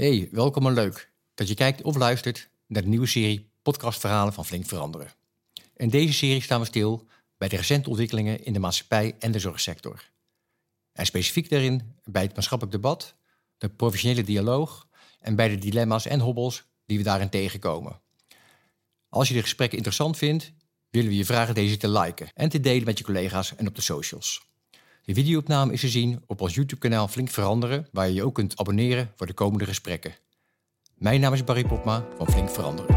[0.00, 4.46] Hey, welkom en leuk dat je kijkt of luistert naar de nieuwe serie podcastverhalen van
[4.46, 5.12] Flink Veranderen.
[5.76, 7.06] In deze serie staan we stil
[7.38, 10.10] bij de recente ontwikkelingen in de maatschappij en de zorgsector.
[10.92, 13.14] En specifiek daarin bij het maatschappelijk debat,
[13.58, 18.00] de professionele dialoog en bij de dilemma's en hobbels die we daarin tegenkomen.
[19.08, 20.52] Als je de gesprekken interessant vindt,
[20.90, 23.74] willen we je vragen deze te liken en te delen met je collega's en op
[23.74, 24.49] de socials.
[25.04, 28.56] De videoopname is te zien op ons YouTube-kanaal Flink Veranderen, waar je je ook kunt
[28.56, 30.14] abonneren voor de komende gesprekken.
[30.94, 32.96] Mijn naam is Barry Popma van Flink Veranderen.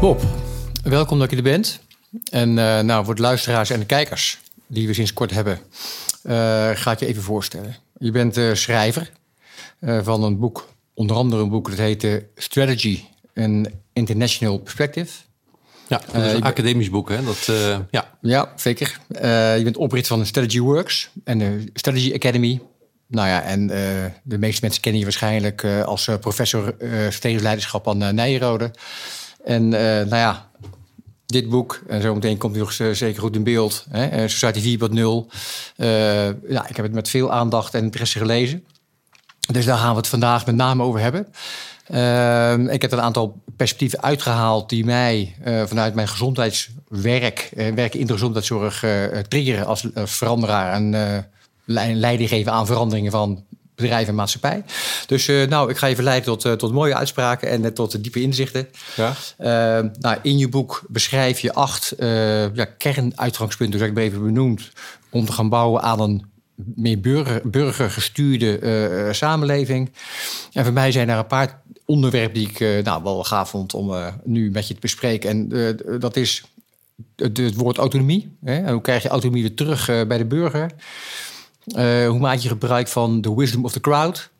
[0.00, 0.22] Bob,
[0.82, 1.80] welkom dat je er bent.
[2.30, 5.58] En uh, nou, voor de luisteraars en de kijkers die we sinds kort hebben,
[6.24, 6.32] uh,
[6.74, 7.76] ga ik je even voorstellen.
[7.98, 9.12] Je bent uh, schrijver
[9.80, 13.00] van een boek onder andere een boek dat heette Strategy
[13.34, 15.12] and International Perspective.
[15.88, 17.24] Ja, dat is een uh, academisch boek, hè?
[17.24, 18.18] Dat, uh, ja.
[18.20, 19.00] ja, zeker.
[19.08, 22.60] Uh, je bent oprichter van de Strategy Works en de Strategy Academy.
[23.06, 23.66] Nou ja, en
[24.22, 26.74] de meeste mensen kennen je waarschijnlijk als professor
[27.08, 28.70] strategisch leiderschap aan Nijrode.
[29.44, 30.50] En nou ja,
[31.26, 35.36] dit boek, en zometeen komt u nog zeker goed in beeld, hè, Society 4.0.
[36.48, 38.64] ja, ik heb het met veel aandacht en interesse gelezen.
[39.46, 41.26] Dus daar gaan we het vandaag met name over hebben.
[41.90, 48.00] Uh, ik heb een aantal perspectieven uitgehaald die mij uh, vanuit mijn gezondheidswerk, uh, werken
[48.00, 51.30] in de gezondheidszorg, uh, triggeren als, veranderaar en
[52.00, 54.64] leiding geven aan veranderingen van bedrijven en maatschappij.
[55.06, 58.68] Dus nou, ik ga je verleiden tot, tot mooie uitspraken en tot diepe inzichten.
[58.96, 59.12] Ja.
[59.38, 61.94] Ehm, nou, in je boek beschrijf je acht
[62.52, 64.70] ja, kernuitgangspunten, zoals ik even benoemd,
[65.10, 66.24] om te gaan bouwen aan een
[66.56, 69.90] meer burger, burgergestuurde uh, samenleving.
[70.52, 73.74] En voor mij zijn er een paar onderwerpen die ik uh, nou, wel gaaf vond
[73.74, 75.30] om uh, nu met je te bespreken.
[75.30, 75.48] En
[76.00, 76.44] dat is
[77.16, 78.36] het, woord autonomie.
[78.44, 78.72] Hè?
[78.72, 80.70] hoe krijg je autonomie weer terug bij de burger?
[82.08, 84.30] hoe maak je gebruik van de wisdom of the crowd?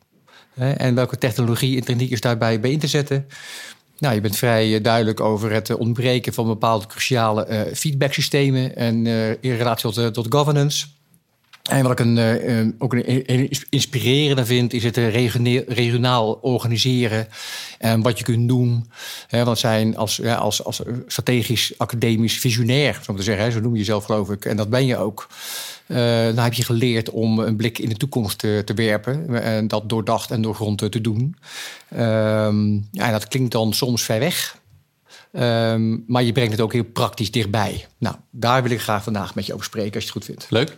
[0.55, 3.27] En welke technologie en techniek is daarbij bij in te zetten?
[3.99, 9.05] Nou, je bent vrij duidelijk over het ontbreken van bepaalde cruciale feedbacksystemen en
[9.41, 10.87] in relatie tot governance.
[11.67, 14.97] En wat ik een, uh, ook een, inspirerende vind, is het
[15.67, 17.27] regionaal organiseren.
[17.79, 18.89] En wat je kunt doen.
[19.27, 23.45] Hè, want zijn als, ja, als, als strategisch, academisch, visionair, zo te zeggen.
[23.45, 24.45] Hè, zo noem je jezelf, geloof ik.
[24.45, 25.27] En dat ben je ook.
[25.87, 29.41] Dan heb je geleerd om een blik in de toekomst te, werpen.
[29.43, 31.35] En dat doordacht en doorgrond te, doen.
[31.97, 34.57] Um, ja, dat klinkt dan soms ver weg.
[35.31, 37.85] Um, maar je brengt het ook heel praktisch dichtbij.
[37.97, 40.45] Nou, daar wil ik graag vandaag met je over spreken, als je het goed vindt.
[40.49, 40.75] Leuk.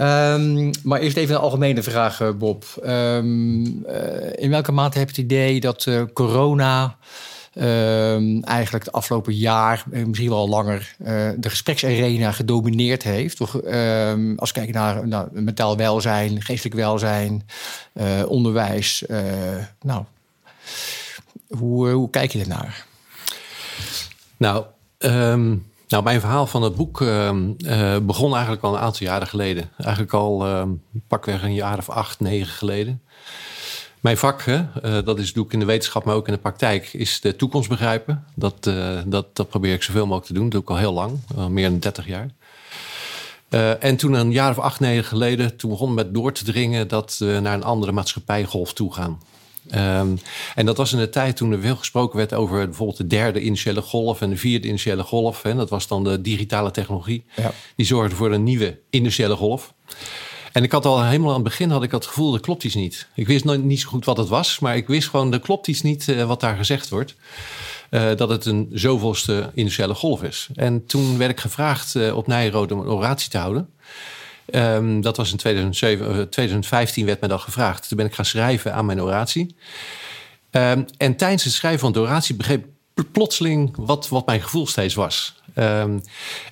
[0.00, 2.64] Um, maar eerst even een algemene vraag, eh, Bob.
[2.86, 6.96] Um, uh, in welke mate heb je het idee dat uh, corona
[7.54, 10.94] um, eigenlijk het afgelopen jaar, misschien wel langer,
[11.36, 13.40] de gespreksarena gedomineerd heeft?
[13.40, 17.46] Als we kijken naar mentaal welzijn, geestelijk welzijn,
[18.26, 19.04] onderwijs.
[19.80, 20.04] nou,
[21.48, 22.86] hoe, kijk je ernaar?
[24.36, 24.64] Nou,
[25.88, 29.70] nou, mijn verhaal van het boek uh, uh, begon eigenlijk al een aantal jaren geleden.
[29.78, 30.62] Eigenlijk al uh,
[31.08, 33.02] pakweg een jaar of acht, negen geleden.
[34.00, 36.40] Mijn vak, hè, uh, dat is, doe ik in de wetenschap, maar ook in de
[36.40, 38.24] praktijk, is de toekomst begrijpen.
[38.34, 38.70] Dat,
[39.06, 40.42] dat, dat probeer ik zoveel mogelijk te doen.
[40.42, 41.18] Dat doe ik al heel lang,
[41.48, 42.30] meer dan 30 jaar.
[43.80, 47.16] en toen een jaar of acht, negen geleden, toen begon met door te dringen dat
[47.18, 49.18] we naar een andere maatschappijgolf toe gaan.
[49.74, 50.18] Um,
[50.54, 53.40] en dat was in de tijd toen er veel gesproken werd over bijvoorbeeld de derde
[53.40, 55.42] initiële golf en de vierde initiële golf.
[55.42, 57.24] Hè, dat was dan de digitale technologie.
[57.36, 57.52] Ja.
[57.76, 59.74] Die zorgde voor een nieuwe initiële golf.
[60.52, 62.74] En ik had al helemaal aan het begin had ik het gevoel, dat klopt iets
[62.74, 63.08] niet.
[63.14, 65.66] Ik wist nog niet zo goed wat het was, maar ik wist gewoon, er klopt
[65.66, 67.14] iets niet uh, wat daar gezegd wordt.
[67.90, 70.48] Uh, dat het een zoveelste initiële golf is.
[70.54, 73.68] En toen werd ik gevraagd uh, op Nijrode om een oratie te houden.
[74.52, 77.88] Um, dat was in 2007, 2015 uh, werd me dat gevraagd.
[77.88, 79.56] Toen ben ik gaan schrijven aan mijn oratie.
[80.50, 84.66] Um, en tijdens het schrijven van de oratie begreep ik plotseling wat, wat mijn gevoel
[84.66, 85.42] steeds was.
[85.58, 86.02] Um,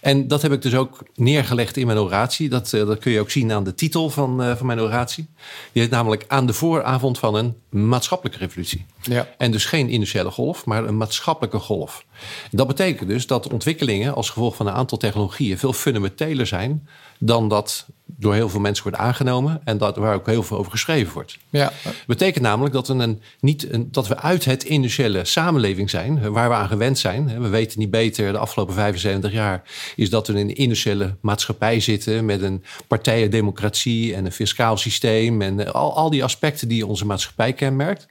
[0.01, 2.49] en dat heb ik dus ook neergelegd in mijn oratie.
[2.49, 5.29] Dat, uh, dat kun je ook zien aan de titel van, uh, van mijn oratie.
[5.73, 8.87] Die heet namelijk aan de vooravond van een maatschappelijke revolutie.
[9.03, 9.29] Ja.
[9.39, 12.05] En dus geen initiële golf, maar een maatschappelijke golf.
[12.51, 16.89] Dat betekent dus dat ontwikkelingen als gevolg van een aantal technologieën veel fundamenteler zijn
[17.25, 20.71] dan dat door heel veel mensen wordt aangenomen en dat, waar ook heel veel over
[20.71, 21.39] geschreven wordt.
[21.51, 21.73] Ja.
[22.07, 26.49] betekent namelijk dat we, een, niet een, dat we uit het initiële samenleving zijn, waar
[26.49, 27.41] we aan gewend zijn.
[27.43, 29.63] We weten niet beter de afgelopen 75 jaar,
[29.97, 35.43] is dat we in een initiële maatschappij zitten met een partijendemocratie en een fiscaal systeem
[35.43, 38.07] en al, al die aspecten die onze maatschappij kenmerkt.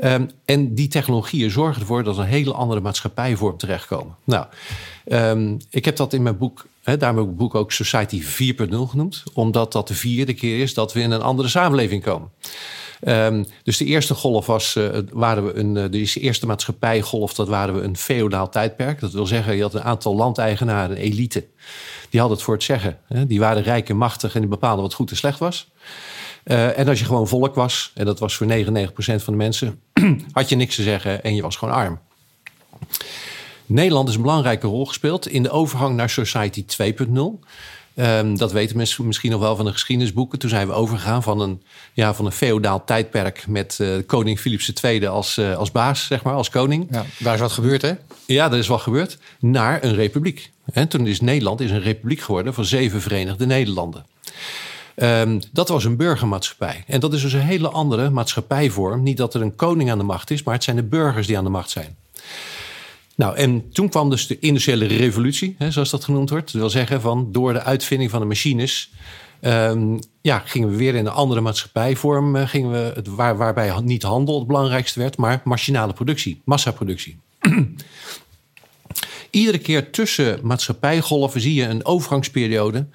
[0.00, 4.16] Ehm, en die technologieën zorgen ervoor dat een hele andere maatschappijvorm terechtkomen.
[4.24, 4.46] Nou,
[5.04, 8.28] um, ik heb dat in mijn boek, daarom heb ik het boek ook Society 4.0
[8.68, 12.30] genoemd, omdat dat de vierde keer is dat we in een andere samenleving komen.
[13.06, 17.48] Um, dus de eerste golf was, uh, waren we een, uh, de eerste maatschappijgolf, dat
[17.48, 19.00] waren we een feodaal tijdperk.
[19.00, 21.46] Dat wil zeggen, je had een aantal landeigenaren, elite,
[22.10, 22.98] die hadden het voor het zeggen.
[23.26, 25.70] Die waren rijk en machtig en die bepaalden wat goed en slecht was.
[26.44, 29.80] Uh, en als je gewoon volk was, en dat was voor 99% van de mensen,
[30.32, 31.98] had je niks te zeggen en je was gewoon arm.
[33.66, 37.14] Nederland is een belangrijke rol gespeeld in de overgang naar Society 2.0.
[37.96, 40.38] Um, dat weten mensen misschien nog wel van de geschiedenisboeken.
[40.38, 41.62] Toen zijn we overgegaan van een,
[41.92, 46.22] ja, van een feodaal tijdperk met uh, koning Philips II als, uh, als baas, zeg
[46.22, 46.86] maar, als koning.
[46.90, 47.92] Ja, daar is wat gebeurd, hè?
[48.26, 49.18] Ja, er is wat gebeurd.
[49.40, 50.50] Naar een republiek.
[50.72, 54.06] En toen is Nederland is een republiek geworden van zeven Verenigde Nederlanden.
[54.96, 56.84] Um, dat was een burgermaatschappij.
[56.86, 59.02] En dat is dus een hele andere maatschappijvorm.
[59.02, 61.38] Niet dat er een koning aan de macht is, maar het zijn de burgers die
[61.38, 61.96] aan de macht zijn.
[63.16, 66.52] Nou, en toen kwam dus de industriële revolutie, hè, zoals dat genoemd wordt.
[66.52, 68.90] Dat wil zeggen, van door de uitvinding van de machines.
[69.40, 72.36] Um, ja, gingen we weer in een andere maatschappijvorm.
[72.36, 77.16] Uh, gingen we het, waar, waarbij niet handel het belangrijkste werd, maar machinale productie, massaproductie.
[79.34, 82.86] Iedere keer tussen maatschappijgolven zie je een overgangsperiode.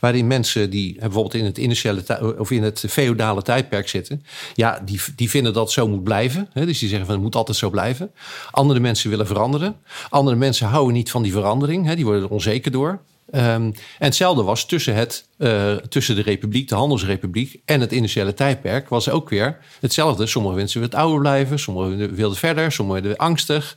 [0.00, 4.24] waarin mensen die bijvoorbeeld in het industriële of in het feodale tijdperk zitten.
[4.54, 6.48] ja, die, die vinden dat zo moet blijven.
[6.52, 6.66] Hè?
[6.66, 8.10] Dus die zeggen van het moet altijd zo blijven.
[8.50, 9.76] Andere mensen willen veranderen.
[10.08, 11.86] Andere mensen houden niet van die verandering.
[11.86, 11.94] Hè?
[11.94, 13.00] Die worden er onzeker door.
[13.30, 18.34] Um, en hetzelfde was tussen, het, uh, tussen de Republiek, de Handelsrepubliek en het industriële
[18.34, 20.26] tijdperk, was ook weer hetzelfde.
[20.26, 23.76] Sommige mensen wilden het ouder blijven, sommigen wilden verder, sommigen werden angstig.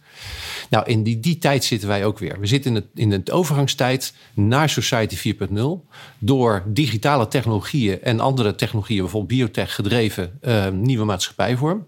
[0.69, 2.39] Nou, in die, die tijd zitten wij ook weer.
[2.39, 5.62] We zitten in, het, in de overgangstijd naar Society 4.0
[6.19, 11.88] door digitale technologieën en andere technologieën, bijvoorbeeld biotech gedreven, uh, nieuwe maatschappijvorm.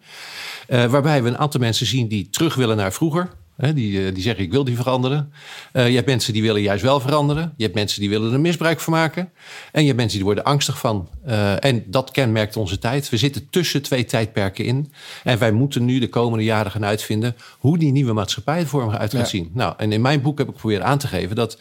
[0.70, 3.30] Uh, waarbij we een aantal mensen zien die terug willen naar vroeger
[3.72, 5.34] die, eh, die zeggen ik wil die veranderen.
[5.74, 7.54] Uh, je hebt mensen die willen juist wel veranderen.
[7.58, 9.32] Je hebt mensen die willen er misbruik van maken.
[9.72, 11.10] En je hebt mensen die worden angstig van.
[11.28, 13.10] Uh, en dat kenmerkt onze tijd.
[13.10, 14.92] We zitten tussen twee tijdperken in.
[15.24, 19.22] En wij moeten nu de komende jaren gaan uitvinden hoe die nieuwe maatschappijvorm eruit gaat
[19.22, 19.28] ja.
[19.28, 19.52] zien.
[19.54, 21.58] Nou, en in mijn boek heb ik geprobeerd aan te geven dat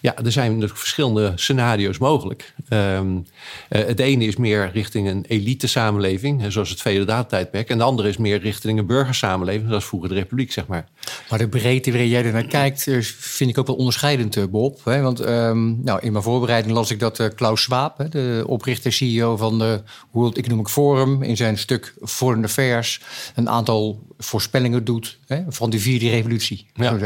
[0.00, 2.54] ja, er zijn verschillende scenario's mogelijk.
[2.68, 3.26] Um,
[3.68, 7.70] het ene is meer richting een elite samenleving, zoals het feodale tijdperk.
[7.70, 10.88] En de andere is meer richting een burgersamenleving, zoals vroeger de republiek, zeg maar.
[11.30, 14.44] Maar de breedte waarin jij er naar kijkt, eh, vind ik ook wel onderscheidend, eh,
[14.44, 14.80] Bob.
[14.82, 19.58] Want um, nou, in mijn voorbereiding las ik dat uh, Klaus Schwab, de oprichter-CEO van
[19.58, 23.00] de World Economic Forum, in zijn stuk Foreign Affairs
[23.34, 26.66] een aantal voorspellingen doet hè, van die vierde revolutie.
[26.74, 26.98] Ja.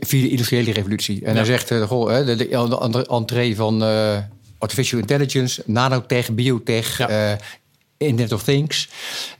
[0.00, 1.24] Vierde industriële revolutie.
[1.24, 1.36] En ja.
[1.36, 2.48] hij zegt, uh, goh, de, de,
[2.90, 4.18] de entree van uh,
[4.58, 7.38] artificial intelligence, nanotech, biotech, ja.
[7.96, 8.88] Internet of Things.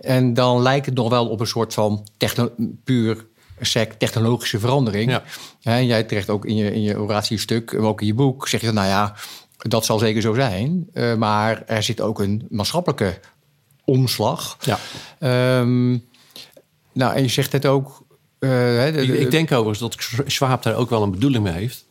[0.00, 2.50] En dan lijkt het nog wel op een soort van techno
[2.84, 3.26] puur
[3.66, 5.10] sec technologische verandering.
[5.10, 5.22] Ja.
[5.60, 8.60] Ja, en jij terecht ook in je, in je oratiestuk, ook in je boek, zeg
[8.60, 9.14] je dan, nou ja,
[9.56, 10.88] dat zal zeker zo zijn.
[10.94, 13.18] Uh, maar er zit ook een maatschappelijke
[13.84, 14.56] omslag.
[14.60, 14.78] Ja.
[15.60, 16.04] Um,
[16.92, 18.02] nou, en je zegt het ook.
[18.40, 21.52] Uh, de, de, ik, ik, denk overigens dat Schwab daar ook wel een bedoeling mee
[21.52, 21.84] heeft.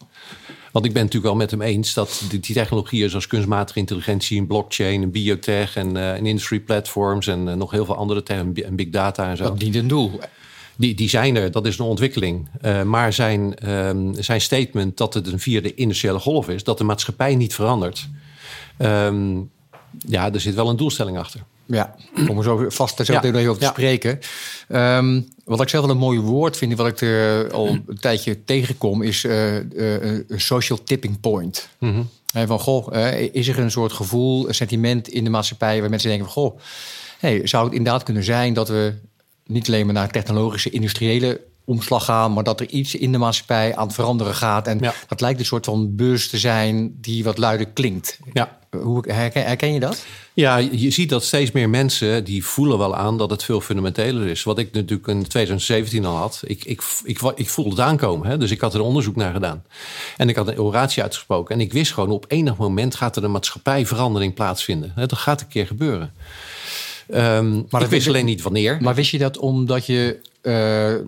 [0.71, 4.39] Want ik ben natuurlijk wel met hem eens dat die, die technologieën zoals kunstmatige intelligentie,
[4.39, 8.67] en blockchain, en biotech en, uh, en industry platforms en nog heel veel andere technologieën
[8.67, 9.43] en big data en zo.
[9.43, 10.19] Dat dient een doel.
[10.75, 12.49] Die, die zijn er, dat is een ontwikkeling.
[12.61, 16.83] Uh, maar zijn, um, zijn statement dat het een vierde industriële golf is, dat de
[16.83, 18.09] maatschappij niet verandert.
[18.79, 19.51] Um,
[20.07, 21.43] ja, er zit wel een doelstelling achter.
[21.65, 21.95] Ja,
[22.27, 23.21] kom er zo vast er zo ja.
[23.21, 23.71] nog even over te ja.
[23.71, 24.19] spreken.
[24.69, 28.43] Um, wat ik zelf wel een mooi woord vind, wat ik er al een tijdje
[28.43, 29.61] tegenkom, is uh, uh,
[30.27, 31.69] een social tipping point.
[31.79, 32.47] Mm -hmm.
[32.47, 36.09] Van, goh, uh, is er een soort gevoel, een sentiment in de maatschappij waar mensen
[36.09, 36.59] denken van, goh,
[37.19, 38.93] hey, zou het inderdaad kunnen zijn dat we
[39.45, 43.75] niet alleen maar naar technologische, industriële omslag gaan, maar dat er iets in de maatschappij
[43.75, 44.67] aan het veranderen gaat.
[44.67, 44.93] En ja.
[45.07, 48.19] dat lijkt een soort van beurs te zijn die wat luider klinkt.
[48.33, 48.57] Ja.
[48.81, 50.05] Hoe, herken, herken je dat?
[50.33, 54.27] Ja, je ziet dat steeds meer mensen die voelen wel aan dat het veel fundamenteler
[54.27, 54.43] is.
[54.43, 56.41] Wat ik natuurlijk in 2017 al had.
[56.45, 58.27] Ik, ik, ik, ik voelde het aankomen.
[58.27, 58.37] Hè?
[58.37, 59.63] Dus ik had er onderzoek naar gedaan.
[60.17, 61.55] En ik had een oratie uitgesproken.
[61.55, 64.93] En ik wist gewoon op enig moment gaat er een maatschappijverandering plaatsvinden.
[64.95, 66.13] Dat gaat een keer gebeuren.
[67.07, 68.77] Um, maar ik wist alleen niet wanneer.
[68.81, 70.53] Maar wist je dat omdat je uh,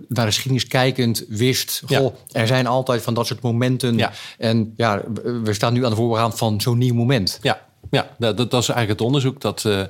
[0.08, 1.82] naar de geschiedenis kijkend wist...
[1.86, 2.40] Goh, ja.
[2.40, 3.98] er zijn altijd van dat soort momenten.
[3.98, 4.12] Ja.
[4.38, 5.02] En ja,
[5.42, 7.38] we staan nu aan de voorraad van zo'n nieuw moment.
[7.42, 9.40] Ja, ja, dat, dat was eigenlijk het onderzoek.
[9.40, 9.82] Dat, uh,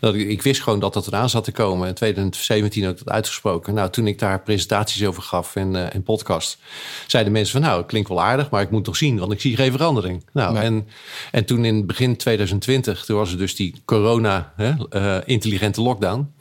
[0.00, 1.88] dat ik, ik, wist gewoon dat dat eraan zat te komen.
[1.88, 3.74] In 2017 heb ik dat uitgesproken.
[3.74, 6.58] Nou, toen ik daar presentaties over gaf en, uh, en podcast,
[7.06, 9.40] zeiden mensen van nou, het klinkt wel aardig, maar ik moet toch zien, want ik
[9.40, 10.24] zie geen verandering.
[10.32, 10.88] Nou, en,
[11.30, 16.32] en toen in begin 2020, toen was er dus die corona, hè, uh, intelligente lockdown.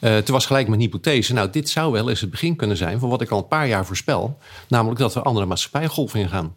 [0.00, 2.98] Uh, toen was gelijk mijn hypothese, nou, dit zou wel eens het begin kunnen zijn
[2.98, 4.38] van wat ik al een paar jaar voorspel.
[4.68, 6.54] Namelijk dat we andere maatschappijgolven ingaan.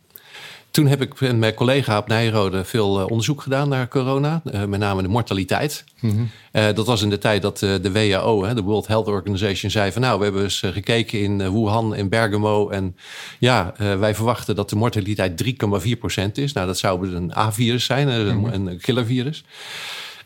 [0.71, 4.41] Toen heb ik met mijn collega op Nijrode veel eh, onderzoek gedaan naar corona.
[4.45, 5.83] Uh, met name de mortaliteit.
[5.99, 6.15] Mhm.
[6.51, 10.01] uh, dat was in de tijd dat de WHO, de World Health Organization, zei van
[10.01, 12.69] nou, we hebben eens gekeken in Wuhan en Bergamo.
[12.69, 12.95] En
[13.39, 16.53] ja, wij verwachten dat de mortaliteit 3,4% is.
[16.53, 19.43] Nou, dat zou een A-virus zijn, een, mm een killervirus.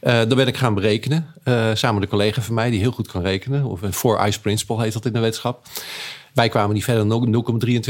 [0.03, 1.33] Uh, dat ben ik gaan berekenen.
[1.73, 3.65] Samen met een collega van mij die heel goed kan rekenen.
[3.65, 5.67] Of een four ice principle heet dat in de wetenschap.
[6.33, 7.45] Wij kwamen niet verder dan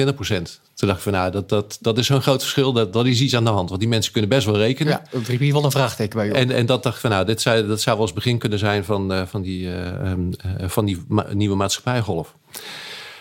[0.10, 0.62] 0,23 procent.
[0.74, 2.74] Toen dacht ik van nou, dat, dat, dat is zo'n groot verschil.
[2.74, 3.70] Dat, dat is iets aan de hand.
[3.70, 4.94] Want die mensen kunnen best wel rekenen.
[4.94, 7.10] Ja, dat riep hier wel een vraagteken bij je En, en dat dacht ik van
[7.10, 10.12] nou, dit zou, dat zou wel eens begin kunnen zijn van, uh, van die, uh,
[10.12, 12.36] um, uh, van die ma nieuwe maatschappijgolf.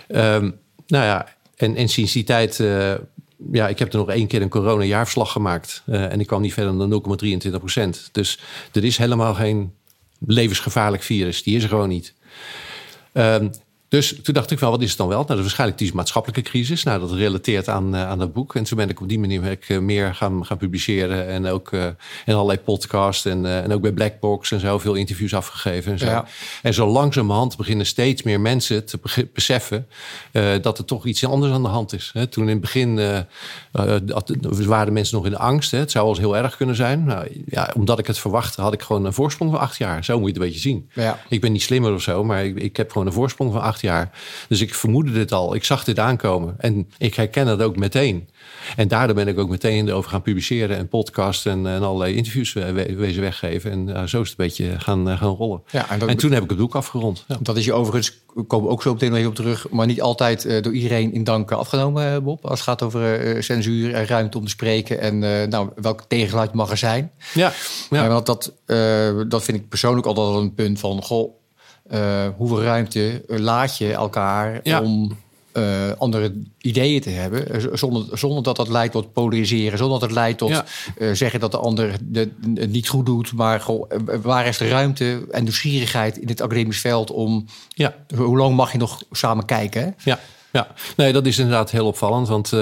[0.08, 2.58] Um, nou ja, en, en sinds die tijd
[3.52, 5.82] ja, ik heb er nog één keer een corona-jaarverslag gemaakt.
[5.86, 8.08] Uh, en ik kwam niet verder dan 0,23 procent.
[8.12, 8.38] Dus
[8.72, 9.74] er is helemaal geen
[10.26, 11.42] levensgevaarlijk virus.
[11.42, 12.14] Die is er gewoon niet.
[13.12, 13.50] Um,
[13.90, 15.16] dus toen dacht ik wel, wat is het dan wel?
[15.16, 16.82] Nou, dat is waarschijnlijk die maatschappelijke crisis.
[16.82, 18.54] Nou, dat relateert aan, uh, aan dat boek.
[18.54, 21.26] En toen ben ik op die manier ik, uh, meer gaan, gaan publiceren.
[21.26, 21.86] En ook uh,
[22.26, 23.24] in allerlei podcasts.
[23.24, 25.92] En, en ook bij Blackbox en zo veel interviews afgegeven.
[25.92, 26.24] En zo, ja.
[26.62, 28.98] en zo langzamerhand beginnen steeds meer mensen te
[29.32, 29.86] beseffen
[30.62, 32.12] dat er toch iets anders aan de hand is.
[32.30, 32.94] Toen in het begin
[34.66, 35.70] waren mensen nog in de angst.
[35.70, 37.04] Het zou wel eens heel erg kunnen zijn.
[37.04, 40.04] Nou, ja, omdat ik het verwachtte, had ik gewoon een voorsprong van acht jaar.
[40.04, 40.88] Zo moet je het een beetje zien.
[40.92, 41.18] Ja.
[41.28, 43.79] Ik ben niet slimmer of zo, maar ik, ik heb gewoon een voorsprong van acht
[43.80, 44.10] jaar.
[44.48, 45.54] Dus ik vermoedde dit al.
[45.54, 46.54] Ik zag dit aankomen.
[46.58, 48.28] En ik herken het ook meteen.
[48.76, 52.52] En daardoor ben ik ook meteen erover gaan publiceren en podcast en, en allerlei interviews
[52.52, 53.70] wezen weggeven.
[53.70, 55.62] En uh, zo is het een beetje gaan, uh, gaan rollen.
[55.70, 57.24] Ja, en, dat, en, toen heb ik het boek afgerond.
[57.28, 57.36] Ja.
[57.40, 60.00] Dat is je overigens, we komen ook zo meteen nog even op terug, maar niet
[60.00, 62.44] altijd uh, door iedereen in dank afgenomen, Bob.
[62.44, 65.18] Als het gaat over censuur en ruimte om te spreken en
[65.48, 67.10] nou, welk tegengeluid mag er zijn.
[67.34, 67.52] Ja,
[67.90, 68.08] ja.
[68.08, 68.52] want dat,
[69.28, 71.39] dat vind ik persoonlijk altijd een punt van, goh,
[71.92, 75.18] uh, hoeveel ruimte laat je elkaar om
[75.52, 77.78] uh, andere ideeën te hebben.
[77.78, 79.78] Zonder, zonder dat dat leidt tot polariseren.
[79.78, 80.64] Zonder dat het leidt tot ja.
[80.98, 83.32] uh, zeggen dat de ander het niet goed doet.
[83.32, 83.90] Maar goh,
[84.22, 87.46] waar is de ruimte en nieuwsgierigheid in het academisch veld om...
[87.68, 87.94] Ja.
[88.16, 89.82] Hoe lang mag je nog samen kijken?
[89.82, 89.90] Hè?
[90.10, 90.18] Ja.
[90.52, 92.28] Ja, nee, dat is inderdaad heel opvallend.
[92.28, 92.52] Want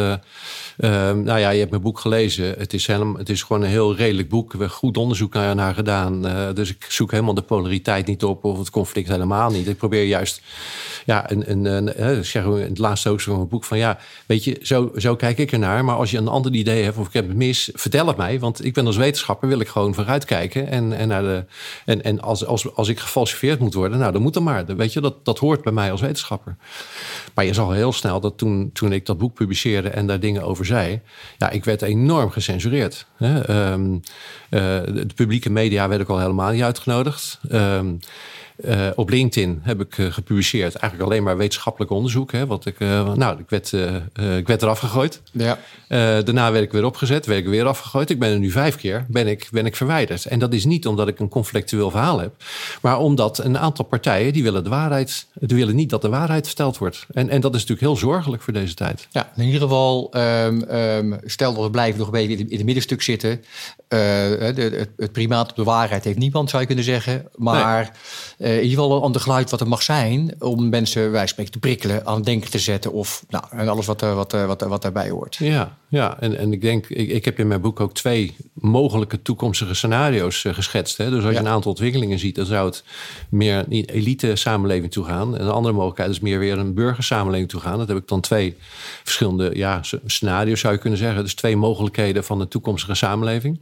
[0.78, 2.54] nou ja, je hebt mijn boek gelezen.
[2.58, 4.52] Het is, het is gewoon een heel redelijk boek.
[4.52, 6.26] We hebben goed onderzoek naar, naar gedaan.
[6.26, 9.68] Uh, dus ik zoek helemaal de polariteit niet op of het conflict helemaal niet.
[9.68, 10.42] Ik probeer juist,
[11.08, 13.98] ja, een, een, een, een zeg in het laatste hoofdstuk van mijn boek van ja,
[14.26, 15.84] weet je, zo, zo kijk ik ernaar.
[15.84, 18.38] Maar als je een ander idee hebt of ik heb het mis, vertel het mij.
[18.38, 20.68] Want ik ben als wetenschapper, wil ik gewoon vooruitkijken.
[20.68, 21.44] En, en, naar de,
[21.84, 24.66] en, en als, als, als ik gefalsificeerd moet worden, nou dan moet er maar.
[24.66, 26.56] Weet je, dat, dat hoort bij mij als wetenschapper.
[27.34, 30.42] Maar je zal heel snel dat toen, toen ik dat boek publiceerde en daar dingen
[30.42, 31.00] over zei,
[31.38, 33.06] ja, ik werd enorm gecensureerd.
[33.16, 33.70] Hè?
[33.72, 34.00] Um, uh,
[34.84, 37.40] de publieke media werd ik al helemaal niet uitgenodigd.
[37.52, 37.98] Um,
[38.64, 42.32] uh, op LinkedIn heb ik uh, gepubliceerd eigenlijk alleen maar wetenschappelijk onderzoek.
[42.32, 43.72] Hè, wat ik, uh, nou, ik werd,
[44.38, 45.20] ik werd eraf gegooid.
[45.30, 45.58] Ja.
[45.88, 48.10] daarna werd ik weer opgezet, werd ik weer afgegooid.
[48.10, 50.26] Ik ben er nu vijf keer ben ik, ben ik verwijderd.
[50.26, 52.32] En dat is niet omdat ik een conflictueel verhaal heb,
[52.80, 56.46] maar omdat een aantal partijen die willen de waarheid, die willen niet dat de waarheid
[56.46, 57.06] verteld wordt.
[57.12, 59.08] En, en dat is natuurlijk heel zorgelijk voor deze tijd.
[59.10, 62.64] Ja, in ieder geval, um, um, stel dat we blijven nog een beetje in het
[62.64, 63.44] middenstuk zitten.
[63.88, 67.28] De, het, het primaat op de waarheid heeft niemand, zou je kunnen zeggen.
[67.34, 67.90] Maar nee
[68.38, 70.34] uh, in ieder geval een ander geluid wat er mag zijn.
[70.38, 72.92] om mensen, wij spreken, te prikkelen, aan het denken te zetten.
[72.92, 75.36] of nou, en alles wat, wat, wat, wat daarbij hoort.
[75.36, 76.20] Ja, ja.
[76.20, 80.44] En, en ik denk, ik, ik heb in mijn boek ook twee mogelijke toekomstige scenario's
[80.48, 80.96] geschetst.
[80.96, 81.10] Hè?
[81.10, 81.40] Dus als ja.
[81.40, 82.84] je een aantal ontwikkelingen ziet, dan zou het
[83.28, 85.36] meer een elite samenleving toe gaan.
[85.36, 87.78] En een andere mogelijkheid is meer weer een burgersamenleving toe gaan.
[87.78, 88.56] Dat heb ik dan twee
[89.02, 91.22] verschillende ja, scenario's, zou je kunnen zeggen.
[91.22, 93.60] Dus twee mogelijkheden van een toekomstige samenleving.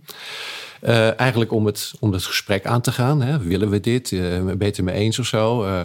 [0.86, 3.22] Uh, eigenlijk om het, om het gesprek aan te gaan.
[3.22, 3.38] Hè.
[3.38, 4.10] Willen we dit?
[4.10, 5.64] Uh, beter mee eens of zo?
[5.64, 5.80] Uh,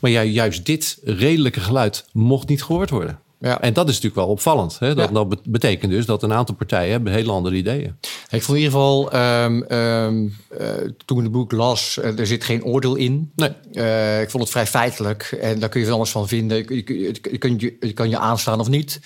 [0.00, 3.18] maar ja, juist dit redelijke geluid mocht niet gehoord worden.
[3.40, 3.60] Ja.
[3.60, 4.78] En dat is natuurlijk wel opvallend.
[4.78, 4.94] Hè?
[4.94, 5.24] Dat, ja.
[5.24, 7.96] dat, betekent dus dat een aantal partijen hebben hele andere ideeën.
[8.30, 10.68] Ik vond in ieder geval, um, um, uh,
[11.04, 13.32] toen ik het boek las, uh, er zit geen oordeel in.
[13.34, 13.50] Nee.
[13.72, 16.56] Uh, ik vond het vrij feitelijk en daar kun je van alles van vinden.
[16.56, 19.00] Je, je, je, kan, je, je kan je aanstaan of niet,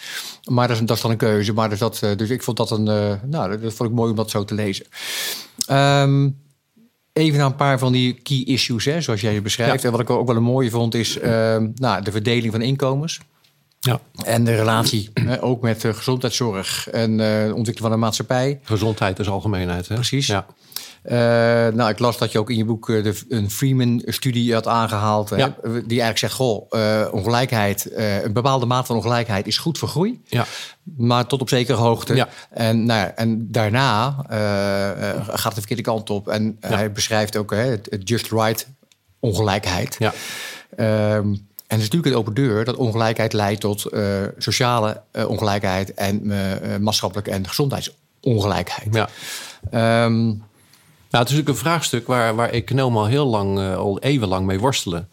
[0.50, 1.52] maar dat is, dat is dan een keuze.
[1.52, 2.84] Maar dus, dat, dus ik vond dat een,
[3.24, 4.86] nou, dat vond ik mooi om dat zo te lezen.
[5.70, 6.40] Um,
[7.12, 9.82] Even naar een paar van die key issues, hè, zoals jij je beschrijft.
[9.82, 9.86] Ja.
[9.86, 11.18] En wat ik ook wel een mooie vond, is
[11.74, 13.20] nou, de verdeling van inkomens.
[13.84, 14.00] Ja.
[14.24, 15.10] En de relatie
[15.40, 18.60] ook met uh, gezondheidszorg en uh, de ontwikkeling van de maatschappij.
[18.62, 19.88] Gezondheid is algemeenheid.
[19.88, 19.94] Hè?
[19.94, 20.26] Precies.
[20.26, 20.46] Ja.
[21.04, 21.12] Uh,
[21.74, 25.28] nou, ik las dat je ook in je boek de, een Freeman-studie had aangehaald.
[25.28, 25.36] Ja.
[25.36, 26.72] Hè, die eigenlijk zegt: Goh,
[27.12, 30.20] ongelijkheid, een bepaalde mate van ongelijkheid is goed voor groei.
[30.24, 30.44] Ja.
[30.96, 32.14] Maar tot op zekere hoogte.
[32.14, 32.28] Ja.
[32.50, 34.16] En, nou, en daarna
[35.26, 36.28] gaat het de verkeerde kant op.
[36.28, 38.66] En hij beschrijft ook het, het just right
[39.20, 39.96] ongelijkheid.
[39.98, 40.12] Ja.
[40.76, 41.34] Ehm,
[41.78, 43.86] het is natuurlijk een open deur dat ongelijkheid leidt tot
[44.38, 46.26] sociale ongelijkheid en
[46.82, 48.94] maatschappelijke en gezondheidsongelijkheid.
[48.94, 49.08] Ja.
[49.70, 50.34] Ehm,
[51.12, 54.46] nou, het is natuurlijk een vraagstuk waar, waar economen al heel lang, uh, al eeuwenlang
[54.46, 55.08] mee worstelen.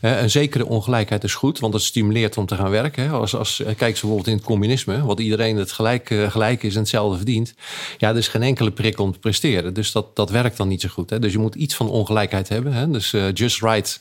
[0.00, 3.10] een zekere ongelijkheid is goed, want het stimuleert om te gaan werken.
[3.10, 6.62] Als, als, eh, kijk ze bijvoorbeeld in het communisme, wat iedereen het gelijk, uh, gelijk
[6.62, 7.54] is en hetzelfde verdient.
[7.98, 9.74] Ja, er is geen enkele prikkel om te presteren.
[9.74, 11.10] Dus dat, dat werkt dan niet zo goed.
[11.10, 11.18] Hè?
[11.18, 12.72] Dus je moet iets van ongelijkheid hebben.
[12.72, 12.90] Hè?
[12.90, 14.00] Dus just right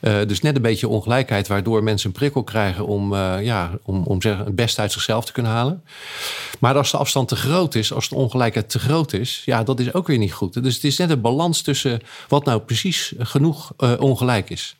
[0.00, 4.04] Uh, dus net een beetje ongelijkheid, waardoor mensen een prikkel krijgen om, uh, ja, om,
[4.04, 5.84] om zeg, het beste uit zichzelf te kunnen halen.
[6.58, 9.80] Maar als de afstand te groot is, als de ongelijkheid te groot is, ja, dat
[9.80, 10.62] is ook weer niet goed.
[10.62, 14.76] Dus het is net een balans tussen wat nou precies genoeg uh, ongelijk is.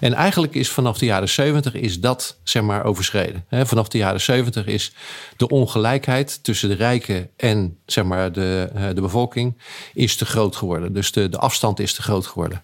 [0.00, 3.44] En eigenlijk is vanaf de jaren 70 is dat zeg maar overschreden.
[3.48, 3.66] Hè?
[3.66, 4.92] Vanaf de jaren 70 is
[5.36, 9.58] de ongelijkheid tussen de rijken en zeg maar de, de bevolking
[9.94, 10.92] is te groot geworden.
[10.92, 12.62] Dus de, de afstand is te groot geworden.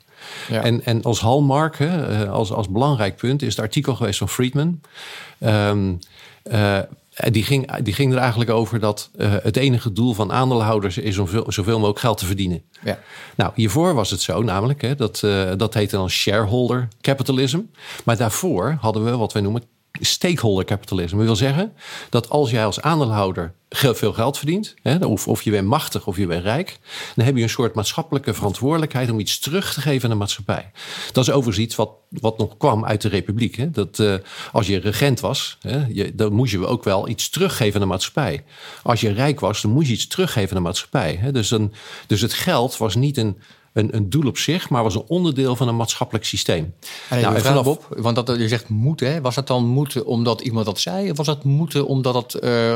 [0.48, 0.62] Ja.
[0.62, 4.28] En, en als hallmark, hè, eh, als, als belangrijk punt, is het artikel geweest van
[4.28, 4.80] Friedman.
[5.40, 5.98] Um,
[6.52, 6.78] uh,
[7.30, 11.18] die ging, die ging er eigenlijk over dat uh, het enige doel van aandeelhouders is
[11.18, 12.62] om veel, zoveel mogelijk geld te verdienen.
[12.84, 12.98] Ja.
[13.36, 17.60] Nou, hiervoor was het zo namelijk, hè, dat, uh, dat heette dan shareholder capitalism.
[18.04, 19.62] Maar daarvoor hadden we wat wij noemen
[20.00, 21.16] stakeholder capitalism.
[21.16, 21.72] Dat wil zeggen
[22.10, 26.16] dat als jij als aandeelhouder veel geld verdient, hè, of, of je bent machtig of
[26.16, 26.78] je bent rijk,
[27.14, 30.70] dan heb je een soort maatschappelijke verantwoordelijkheid om iets terug te geven aan de maatschappij.
[31.12, 33.56] Dat is overigens iets wat, wat nog kwam uit de Republiek.
[33.56, 33.70] Hè.
[33.70, 34.14] Dat uh,
[34.52, 37.92] als je regent was, hè, je, dan moest je ook wel iets teruggeven aan de
[37.92, 38.44] maatschappij.
[38.82, 41.16] Als je rijk was, dan moest je iets teruggeven aan de maatschappij.
[41.20, 41.32] Hè.
[41.32, 41.72] Dus, een,
[42.06, 43.38] dus het geld was niet een
[43.78, 46.74] een, een doel op zich, maar was een onderdeel van een maatschappelijk systeem.
[47.08, 47.66] En nou, vanaf...
[47.66, 51.10] op, want dat, je zegt moeten, was dat dan moeten omdat iemand dat zei?
[51.10, 52.74] Of was dat moeten omdat het uh,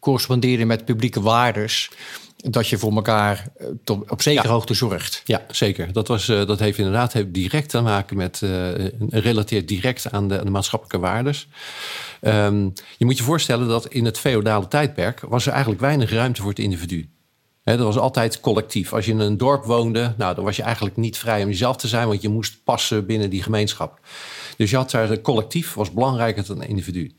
[0.00, 1.90] correspondeerde met publieke waardes?
[2.36, 5.22] Dat je voor elkaar uh, tot, op zekere hoogte zorgt.
[5.24, 5.92] Ja, zeker.
[5.92, 8.42] Dat, was, uh, dat heeft inderdaad heeft direct te maken met,
[9.10, 11.48] relateert direct aan de, aan de maatschappelijke waardes.
[12.20, 16.40] Um, je moet je voorstellen dat in het feodale tijdperk was er eigenlijk weinig ruimte
[16.40, 17.08] voor het individu.
[17.64, 18.92] Dat was altijd collectief.
[18.92, 21.76] Als je in een dorp woonde, nou, dan was je eigenlijk niet vrij om jezelf
[21.76, 24.00] te zijn, want je moest passen binnen die gemeenschap.
[24.56, 27.12] Dus je had daar collectief was belangrijker dan individu.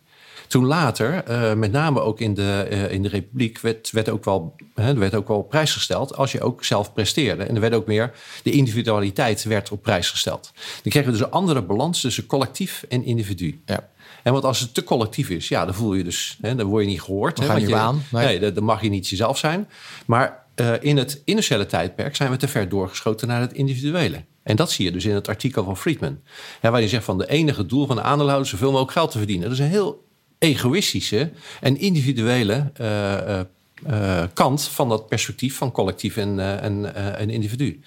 [0.48, 4.26] Toen later, uh, met name ook in de, uh, in de Republiek, werd, werd, ook
[4.26, 7.44] wel, hè, werd ook wel op prijs gesteld als je ook zelf presteerde.
[7.44, 8.12] En er werd ook meer,
[8.44, 10.52] de individualiteit werd op prijs gesteld.
[10.54, 13.62] Dan kregen we dus een andere balans tussen collectief en individu.
[13.66, 13.90] Ja.
[14.24, 16.84] En want als het te collectief is, ja, dan voel je dus, hè, dan word
[16.84, 17.36] je niet gehoord.
[17.36, 18.04] Dan ga je, je aan.
[18.12, 19.68] Nee, nee dan mag je niet jezelf zijn.
[20.06, 24.24] Maar uh, in het initiële tijdperk zijn we te ver doorgeschoten naar het individuele.
[24.44, 26.20] En dat zie je dus in het artikel van Friedman.
[26.62, 29.50] Waar je zegt van de enige doel van de aandeelhouder zoveel mogelijk geld te verdienen.
[29.50, 30.06] Dat is een heel
[30.40, 31.32] egoïstische
[31.62, 33.40] en individuele uh,
[33.90, 37.80] uh, kant van dat perspectief van collectief en, uh, en, uh, en individu.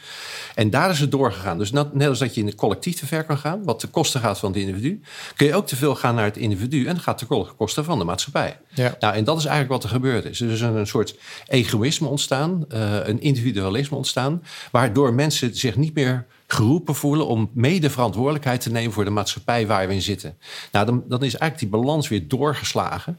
[0.55, 1.59] En daar is het doorgegaan.
[1.59, 3.87] Dus net, net als dat je in het collectief te ver kan gaan, wat de
[3.87, 5.01] kosten gaat van het individu,
[5.37, 8.05] kun je ook te veel gaan naar het individu en gaat de kosten van de
[8.05, 8.59] maatschappij.
[8.75, 8.97] Ja.
[9.01, 10.41] Nou, en dat is eigenlijk wat er gebeurd is.
[10.41, 16.27] Er is een, een soort egoïsme ontstaan, een individualisme ontstaan, waardoor mensen zich niet meer
[16.47, 20.39] geroepen voelen om mede verantwoordelijkheid te nemen voor de maatschappij waar we in zitten.
[20.73, 23.19] Nou, dan, dan is eigenlijk die balans weer doorgeslagen.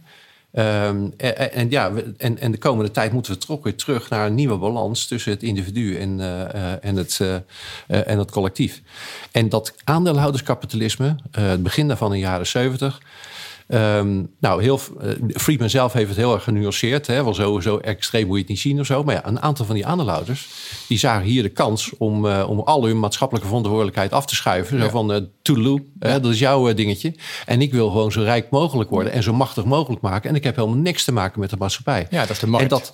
[0.57, 4.35] Um, en, ja, en, en de komende tijd moeten we toch weer terug naar een
[4.35, 7.35] nieuwe balans tussen het individu en, uh, en, het, uh,
[7.87, 8.81] en het collectief.
[9.31, 13.01] En dat aandeelhouderskapitalisme, het begin daarvan in de jaren 70,
[13.67, 17.07] Um, nou, heel, uh, Friedman zelf heeft het heel erg genuanceerd.
[17.07, 17.23] Hè?
[17.23, 19.03] Wel zo, zo extreem moet je het niet zien of zo.
[19.03, 20.49] Maar ja, een aantal van die aandeelhouders...
[20.87, 24.77] die zagen hier de kans om, uh, om al hun maatschappelijke verantwoordelijkheid af te schuiven.
[24.77, 24.83] Ja.
[24.83, 26.19] Zo van, uh, Toulouse, ja.
[26.19, 27.13] dat is jouw dingetje.
[27.45, 29.11] En ik wil gewoon zo rijk mogelijk worden...
[29.11, 30.29] en zo machtig mogelijk maken.
[30.29, 32.07] En ik heb helemaal niks te maken met de maatschappij.
[32.09, 32.63] Ja, dat is de markt.
[32.63, 32.93] En dat,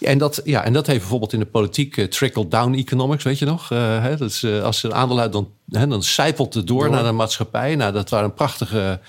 [0.00, 3.44] en dat, ja, en dat heeft bijvoorbeeld in de politiek uh, trickle-down economics, weet je
[3.44, 3.70] nog?
[3.70, 6.90] Uh, hè, dat is, uh, als een aandeelhouder dan, hè, dan zijpelt het door, door,
[6.90, 7.76] naar de maatschappij.
[7.76, 9.00] Nou, dat waren prachtige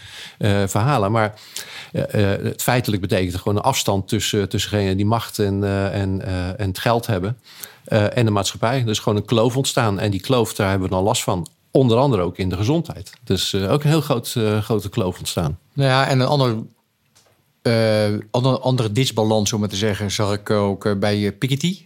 [0.66, 1.12] verhalen.
[1.12, 1.34] Maar
[1.92, 6.26] het feitelijk betekent gewoon een afstand tussen, tussen die macht en, en,
[6.58, 7.38] en het geld hebben
[7.86, 8.84] en de maatschappij.
[8.84, 10.00] Dus gewoon een kloof ontstaan.
[10.00, 11.48] En die kloof, daar hebben we dan last van.
[11.72, 13.12] Onder andere ook in de gezondheid.
[13.24, 15.58] Dus ook een heel groot, grote kloof ontstaan.
[15.74, 16.56] Nou ja, en een ander
[18.32, 21.84] andere, andere disbalans, om het te zeggen, zag ik ook bij Piketty.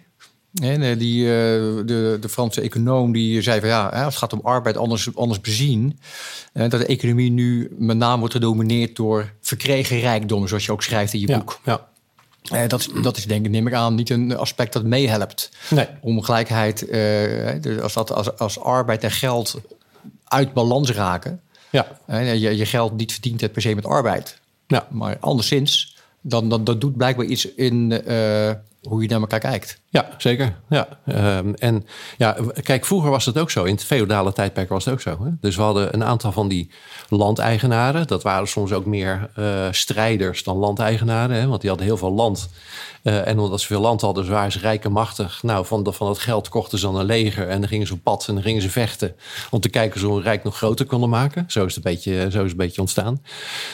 [0.61, 4.77] En, die, de, de Franse econoom die zei van ja, als het gaat om arbeid
[4.77, 5.99] anders, anders bezien.
[6.53, 11.13] dat de economie nu met name wordt gedomineerd door verkregen rijkdom, zoals je ook schrijft
[11.13, 11.59] in je ja, boek.
[11.63, 11.87] Ja.
[12.67, 15.49] Dat, dat is denk ik, neem ik aan, niet een aspect dat meehelpt.
[15.69, 15.87] Nee.
[16.01, 19.61] Om gelijkheid, uh, als, dat, als, als arbeid en geld
[20.23, 21.41] uit balans raken.
[21.69, 21.87] Ja.
[22.07, 24.39] Je, je geld niet verdient het per se met arbeid.
[24.73, 24.87] Ja.
[24.91, 29.81] Maar anderszins, dan, dan, dat doet blijkbaar iets in uh, hoe je naar elkaar kijkt.
[29.93, 30.55] Ja, zeker.
[30.69, 30.87] Ja.
[31.37, 31.85] Um, en
[32.17, 33.63] ja, kijk, vroeger was het ook zo.
[33.63, 35.23] In het feodale tijdperk was het ook zo.
[35.23, 35.29] Hè?
[35.41, 36.69] Dus we hadden een aantal van die
[37.09, 38.07] landeigenaren.
[38.07, 41.35] Dat waren soms ook meer uh, strijders dan landeigenaren.
[41.35, 41.47] Hè?
[41.47, 42.49] Want die hadden heel veel land.
[43.03, 45.43] Uh, en omdat ze veel land hadden, waren ze rijk en machtig.
[45.43, 47.47] Nou, van, de, van het geld kochten ze dan een leger.
[47.47, 49.15] En dan gingen ze op pad en dan gingen ze vechten.
[49.49, 51.45] Om te kijken of ze hun rijk nog groter konden maken.
[51.47, 53.21] Zo is het een beetje, zo is het een beetje ontstaan.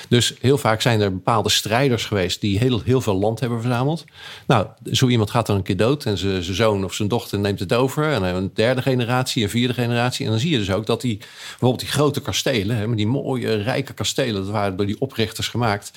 [0.10, 4.05] Dus heel vaak zijn er bepaalde strijders geweest die heel, heel veel land hebben verzameld.
[4.47, 7.60] Nou, zo iemand gaat dan een keer dood en zijn zoon of zijn dochter neemt
[7.60, 8.12] het over.
[8.12, 10.26] En een derde generatie, een vierde generatie.
[10.26, 13.56] En dan zie je dus ook dat die, bijvoorbeeld die grote kastelen, hè, die mooie
[13.56, 15.91] rijke kastelen, dat waren door die oprichters gemaakt.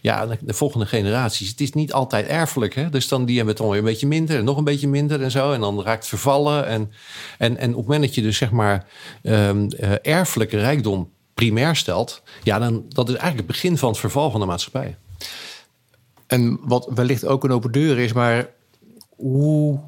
[0.00, 1.48] Ja, de volgende generaties.
[1.48, 2.74] Het is niet altijd erfelijk.
[2.74, 2.90] Hè?
[2.90, 5.22] Dus dan die hebben het dan weer een beetje minder en nog een beetje minder
[5.22, 5.52] en zo.
[5.52, 6.66] En dan raakt het vervallen.
[6.66, 6.92] En,
[7.38, 8.86] en, en op het moment dat je dus zeg maar
[9.22, 9.70] um,
[10.02, 14.40] erfelijke rijkdom primair stelt, ja, dan dat is eigenlijk het begin van het verval van
[14.40, 14.96] de maatschappij.
[16.26, 18.48] En wat wellicht ook een open deur is, maar
[19.16, 19.80] hoe,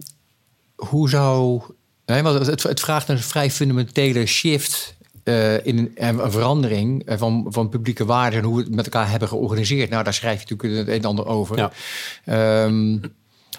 [0.77, 1.63] hoe zou.
[2.07, 7.19] Nee, want het, het vraagt een vrij fundamentele shift uh, in een, een, verandering eh,
[7.19, 9.91] van, van publieke waarden en hoe we het met elkaar hebben georganiseerd.
[9.91, 11.71] Nou, daar schrijf je natuurlijk het een en ander over.
[12.25, 12.65] Ja.
[12.65, 13.01] Um,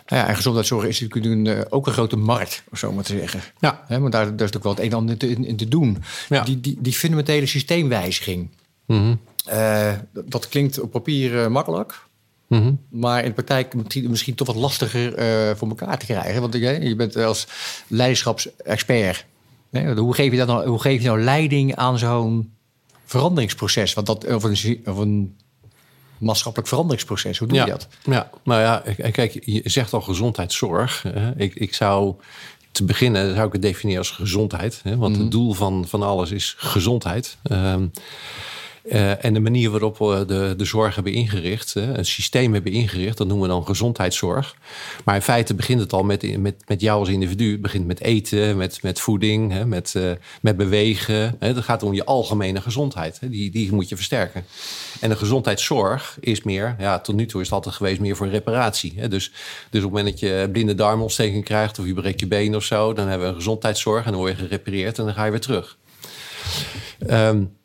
[0.05, 3.41] ja, en gezondheidszorg is natuurlijk uh, ook een grote markt, om zo maar te zeggen.
[3.59, 3.83] Ja.
[3.87, 6.03] He, maar daar, daar is natuurlijk wel het een en ander in, in te doen.
[6.29, 6.43] Ja.
[6.43, 8.49] Die, die, die fundamentele systeemwijziging,
[8.85, 9.19] mm -hmm.
[9.49, 9.91] uh,
[10.25, 12.07] dat klinkt op papier uh, makkelijk.
[12.49, 16.41] Mm Maar in de praktijk misschien toch wat lastiger uh, voor elkaar te krijgen.
[16.41, 17.47] Want je bent als
[17.87, 19.25] leiderschapsexpert.
[19.71, 19.93] Hè?
[19.93, 22.53] Hoe, geef je dat nou, hoe geef je nou leiding aan zo'n
[23.05, 23.93] veranderingsproces?
[23.93, 25.37] Want dat, of, een, of een
[26.17, 27.37] maatschappelijk veranderingsproces.
[27.37, 27.87] Hoe doe je dat?
[28.03, 31.05] Ja, nou ja, kijk, je zegt al gezondheidszorg.
[31.35, 32.15] Ik, ik zou
[32.71, 34.79] te beginnen zou ik het definiëren als gezondheid.
[34.83, 34.97] Hè?
[34.97, 37.37] Want mm het doel van, van alles is gezondheid.
[37.51, 37.91] Um,
[38.83, 43.17] uh, en de manier waarop we de, de zorg hebben ingericht, het systeem hebben ingericht,
[43.17, 44.55] dat noemen we dan gezondheidszorg.
[45.05, 47.51] Maar in feite begint het al met, met, met jou als individu.
[47.51, 50.11] Het begint met eten, met, met voeding, hè, met, uh,
[50.41, 51.35] met bewegen.
[51.39, 51.47] Hè.
[51.47, 53.19] Het gaat om je algemene gezondheid.
[53.19, 53.29] Hè.
[53.29, 54.45] Die, die moet je versterken.
[54.99, 58.27] En de gezondheidszorg is meer, ja, tot nu toe is het altijd geweest meer voor
[58.27, 58.93] reparatie.
[58.95, 59.07] Hè.
[59.07, 59.31] Dus,
[59.69, 62.63] dus op het moment dat je blinde darmontsteking krijgt of je breekt je been of
[62.63, 65.31] zo, dan hebben we een gezondheidszorg en dan word je gerepareerd en dan ga je
[65.31, 65.77] weer terug.
[67.09, 67.57] Um,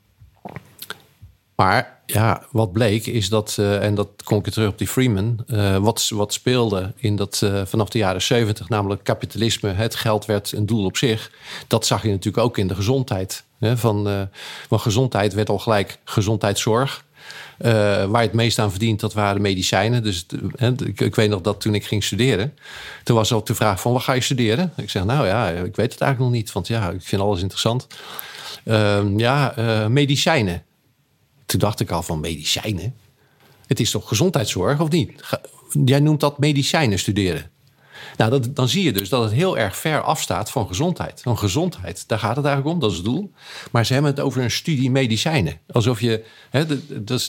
[1.54, 5.44] maar ja, wat bleek is dat, uh, en dat kom ik terug op die Freeman,
[5.46, 10.24] uh, wat, wat speelde in dat, uh, vanaf de jaren 70, namelijk kapitalisme, het geld
[10.24, 11.30] werd een doel op zich.
[11.66, 13.44] Dat zag je natuurlijk ook in de gezondheid.
[13.58, 14.28] Hè, van,
[14.70, 17.04] gezondheid werd al gelijk gezondheidszorg.
[18.08, 20.02] waar het meest aan verdient, dat waren medicijnen.
[20.02, 20.26] Dus
[20.84, 22.54] ik, ik, weet nog dat toen ik ging studeren,
[23.04, 24.72] toen was ook de vraag van, wat ga je studeren?
[24.76, 27.40] Ik zeg, nou ja, ik weet het eigenlijk nog niet, want ja, ik vind alles
[27.40, 27.86] interessant.
[28.64, 29.54] Ehm, ja,
[29.88, 30.62] medicijnen.
[31.46, 32.94] Toen dacht ik al van medicijnen.
[33.66, 35.22] Het is toch gezondheidszorg of niet?
[35.84, 37.50] Jij noemt dat medicijnen studeren.
[38.16, 41.20] Nou, dat, dan zie je dus dat het heel erg ver afstaat van gezondheid.
[41.22, 43.32] Van gezondheid, daar gaat het eigenlijk om, dat is het doel.
[43.70, 45.58] Maar ze hebben het over een studie medicijnen.
[45.70, 46.78] Alsof je, hè, dat,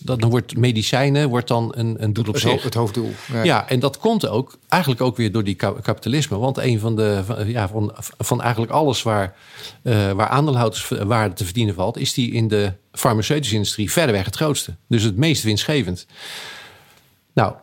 [0.04, 2.64] dat, dan wordt medicijnen wordt dan een, een doel op zich.
[2.64, 3.12] Het hoofddoel.
[3.34, 3.44] Ja.
[3.44, 3.70] ja.
[3.70, 6.38] en dat komt ook eigenlijk ook weer door die kapitalisme.
[6.38, 9.36] Want een van de, van, ja, van, van eigenlijk alles waar,
[9.84, 14.76] uh, waar aandeelhouderswaarde te verdienen valt, is die in de farmaceutische industrie verreweg het grootste.
[14.88, 16.06] Dus het meest winstgevend.
[17.34, 17.54] Nou,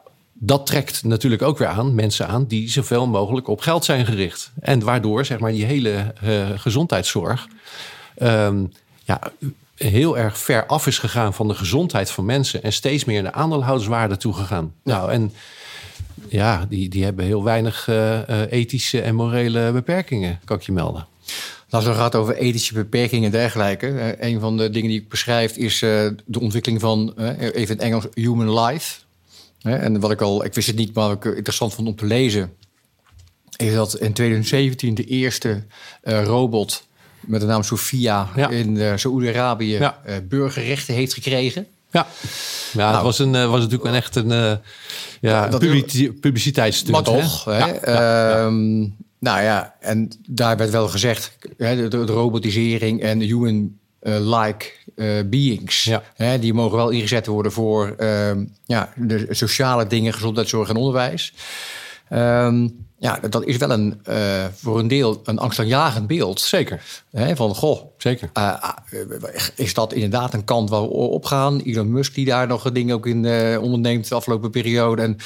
[0.44, 4.52] dat trekt natuurlijk ook weer aan mensen aan die zoveel mogelijk op geld zijn gericht.
[4.60, 7.48] En waardoor zeg maar die hele uh, gezondheidszorg
[8.22, 8.72] um,
[9.04, 9.20] ja,
[9.76, 13.32] heel erg ver af is gegaan van de gezondheid van mensen en steeds meer naar
[13.32, 14.74] aandeelhouderswaarde toegegaan.
[14.82, 15.32] Nou, en
[16.28, 18.18] ja, die, die hebben heel weinig uh,
[18.50, 21.06] ethische en morele beperkingen, kan ik je melden.
[21.70, 24.16] Als het gaat over ethische beperkingen en dergelijke.
[24.20, 28.06] een van de dingen die ik beschrijf is de ontwikkeling van, even in het Engels,
[28.14, 29.00] human life.
[29.62, 32.06] En wat ik al, ik wist het niet, maar wat ik interessant vond om te
[32.06, 32.52] lezen,
[33.56, 35.64] is dat in 2017 de eerste
[36.04, 36.86] uh, robot
[37.20, 40.00] met de naam Sophia in uh, Saoedi-Arabië ja.
[40.06, 41.66] uh, burgerrechten heeft gekregen.
[41.90, 42.06] Ja,
[42.72, 44.60] ja nou, het was, een, was natuurlijk een echt een
[45.20, 45.60] ja, dat,
[46.20, 46.90] publiciteitsstunt.
[46.90, 47.58] Maar toch, hè?
[47.58, 53.78] Ja, um, nou ja, en daar werd wel gezegd, hè, de, de robotisering en human
[54.02, 55.84] like uh, beings.
[55.84, 56.02] Ja.
[56.14, 58.30] Hè, die mogen wel ingezet worden voor uh,
[58.64, 61.34] ja, de sociale dingen, gezondheidszorg en onderwijs.
[62.12, 66.40] Um, ja, dat is wel een, uh, voor een deel een angstaanjagend beeld.
[66.40, 66.82] Zeker.
[67.10, 68.30] Hè, van, goh, Zeker.
[68.38, 68.54] Uh,
[69.56, 71.60] is dat inderdaad een kant waar we opgaan?
[71.60, 75.02] Elon Musk die daar nog dingen ook in uh, onderneemt de afgelopen periode.
[75.02, 75.16] En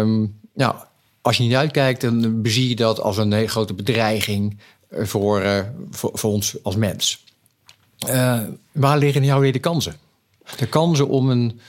[0.00, 0.88] um, ja,
[1.20, 4.58] als je niet uitkijkt, dan bezie je dat als een hele grote bedreiging
[4.90, 7.24] voor, voor, voor ons als mens.
[8.08, 8.38] Uh,
[8.72, 9.94] waar liggen jou weer de kansen?
[10.56, 11.60] De kansen om, een,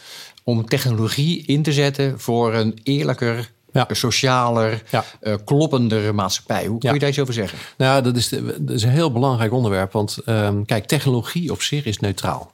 [0.43, 3.87] om technologie in te zetten voor een eerlijker ja.
[3.91, 5.03] socialer, ja.
[5.21, 6.65] Uh, kloppender maatschappij.
[6.65, 7.57] Hoe kun je daar iets over zeggen?
[7.77, 9.91] Nou, dat is, dat is een heel belangrijk onderwerp.
[9.91, 12.53] Want um, kijk, technologie op zich is neutraal.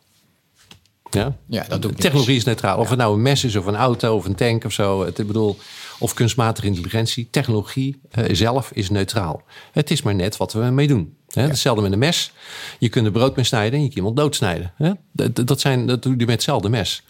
[1.14, 2.78] Ja, ja dat doet Technologie is neutraal.
[2.78, 5.06] Of het nou een mes is, of een auto, of een tank of zo.
[5.06, 5.58] Het, ik bedoel,
[6.00, 7.28] of kunstmatige intelligentie.
[7.32, 9.44] Technologie uh, zelf is neutraal.
[9.72, 11.16] Het is maar net wat we ermee doen.
[11.32, 11.42] Hè?
[11.42, 12.32] Hetzelfde met een mes.
[12.80, 14.74] Je kunt er brood mee snijden en je kunt iemand doodsnijden.
[14.76, 14.92] Hè?
[15.12, 17.04] Dat, dat, zijn, dat doe je met hetzelfde mes.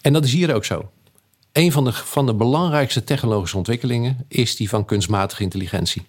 [0.00, 0.90] En dat is hier ook zo.
[1.52, 6.06] Een van de, van de belangrijkste technologische ontwikkelingen is die van kunstmatige intelligentie.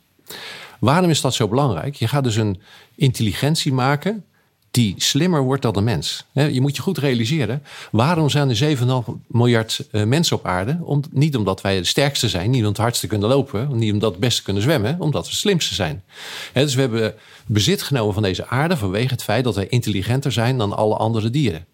[0.80, 1.96] Waarom is dat zo belangrijk?
[1.96, 2.62] Je gaat dus een
[2.96, 4.26] intelligentie maken
[4.72, 6.26] die slimmer wordt dan de mens.
[6.34, 10.80] Je moet je goed realiseren, waarom zijn er 7,5 miljard eh, mensen op aarde?
[11.12, 14.20] Niet omdat wij de sterkste zijn, niet omdat het hardste kunnen lopen, niet omdat het
[14.20, 16.04] beste kunnen zwemmen, omdat we het slimste zijn.
[16.54, 17.14] Dus we hebben
[17.46, 21.30] bezit genomen van deze aarde vanwege het feit dat wij intelligenter zijn dan alle andere
[21.30, 21.66] dieren.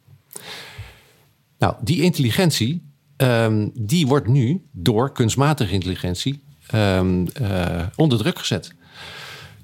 [1.57, 2.81] Nou, die intelligentie,
[3.17, 8.73] um, die wordt nu door kunstmatige intelligentie um, uh, onder druk gezet.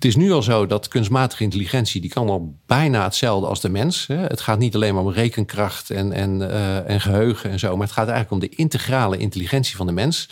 [0.02, 3.70] Het is nu al zo dat kunstmatige intelligentie, die kan al bijna hetzelfde als de
[3.70, 4.08] mens.
[4.08, 7.88] Het gaat niet alleen maar om rekenkracht en, en, uh, en geheugen en zo, maar
[7.88, 10.30] het gaat eigenlijk om de integrale intelligentie van de mens.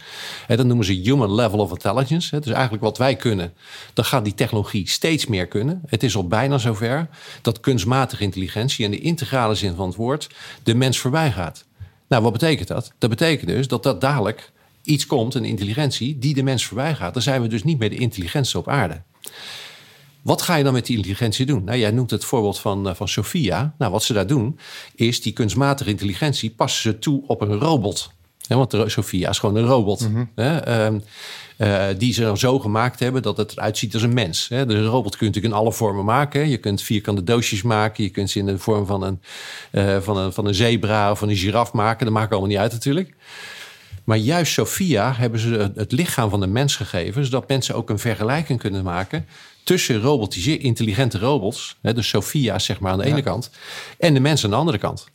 [0.48, 2.40] Dat noemen ze human level of intelligence.
[2.40, 3.54] Dus eigenlijk wat wij kunnen,
[3.94, 5.82] dan gaat die technologie steeds meer kunnen.
[5.86, 7.08] Het is al bijna zover
[7.42, 10.30] dat kunstmatige intelligentie in de integrale zin van het woord
[10.64, 11.66] de mens voorbij gaat.
[12.08, 12.92] Nou, wat betekent dat?
[12.98, 14.52] Dat betekent dus dat dat dadelijk
[14.84, 17.14] iets komt, een intelligentie, die de mens voorbij gaat.
[17.14, 19.02] Dan zijn we dus niet meer de intelligentste op aarde.
[20.22, 21.64] Wat ga je dan met die intelligentie doen?
[21.64, 23.74] Nou, jij noemt het voorbeeld van, uh, van Sophia.
[23.78, 24.60] Nou, wat ze daar doen,
[24.96, 28.12] is die kunstmatige intelligentie passen ze toe op een robot.
[28.48, 30.10] want Sophia is gewoon een robot.
[30.10, 30.26] Mhm.
[30.36, 31.00] Ehm,
[31.58, 34.48] eh, die ze dan zo gemaakt hebben dat het eruit ziet als een mens.
[34.48, 36.50] Dus een robot kun je natuurlijk in alle vormen maken.
[36.50, 38.04] Je kunt vierkante doosjes maken.
[38.04, 39.22] Je kunt ze in de vorm van een,
[39.72, 42.06] uh, van een, van een zebra of van een giraf maken.
[42.06, 43.16] Dat maakt allemaal niet uit natuurlijk.
[44.10, 48.00] Maar juist Sophia hebben ze het lichaam van de mens gegeven, zodat mensen ook een
[48.00, 49.26] vergelijking kunnen maken
[49.64, 53.50] tussen robotiseer, intelligente robots, hè, dus Sophia zeg maar aan de ene kant,
[53.98, 55.08] en de mensen aan de andere kant.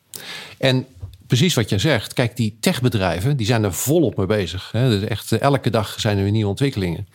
[0.58, 0.86] En
[1.26, 4.68] precies wat je zegt, kijk, die techbedrijven die zijn er volop mee bezig.
[4.72, 4.88] Hè.
[4.88, 7.08] Dus echt eh, elke dag zijn er weer nieuwe ontwikkelingen.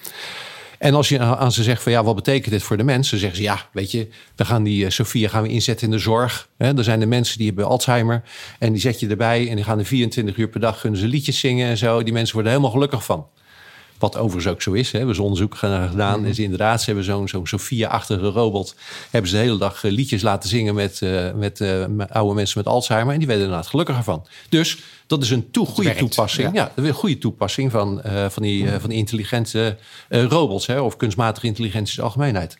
[0.79, 3.17] En als je aan ze zegt van ja, wat betekent dit voor de mensen?
[3.17, 5.99] Zeggen ze ja, weet je, we gaan die uh, Sophia gaan we inzetten in de
[5.99, 6.49] zorg.
[6.57, 8.23] Hè, er zijn de mensen die hebben Alzheimer
[8.59, 11.07] en die zet je erbij en die gaan er 24 uur per dag kunnen ze
[11.07, 12.03] liedjes zingen en zo.
[12.03, 13.27] Die mensen worden helemaal gelukkig van.
[13.99, 14.91] Wat overigens ook zo is.
[14.91, 14.99] Hè.
[14.99, 16.19] We hebben onderzoek gedaan.
[16.19, 18.75] Mm Is inderdaad, ze hebben zo'n zo'n Sophia-achtige robot.
[19.09, 22.57] Hebben ze de hele dag eh, liedjes laten zingen met, uh, met uh, oude mensen
[22.57, 23.13] met Alzheimer.
[23.13, 24.25] En die werden inderdaad gelukkiger van.
[24.49, 24.77] Dus
[25.09, 26.53] dat is een toe, goede toepassing.
[26.53, 26.71] Ja.
[26.75, 29.77] ja, een goede toepassing van, uh, van, die, uh, van die intelligente
[30.09, 30.67] uh, robots.
[30.67, 32.57] Hè, of kunstmatige intelligentie in de algemeenheid.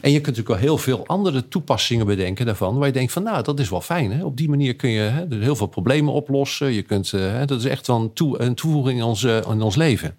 [0.00, 2.76] En je kunt natuurlijk wel heel veel andere toepassingen bedenken daarvan.
[2.76, 4.12] Waar je denkt van nou, dat is wel fijn.
[4.12, 4.24] Hè?
[4.24, 6.72] Op die manier kun je hè, heel veel problemen oplossen.
[6.72, 7.10] Je kunt,
[7.46, 10.16] dat is echt wel een, toe, een toevoeging in ons, in ons leven.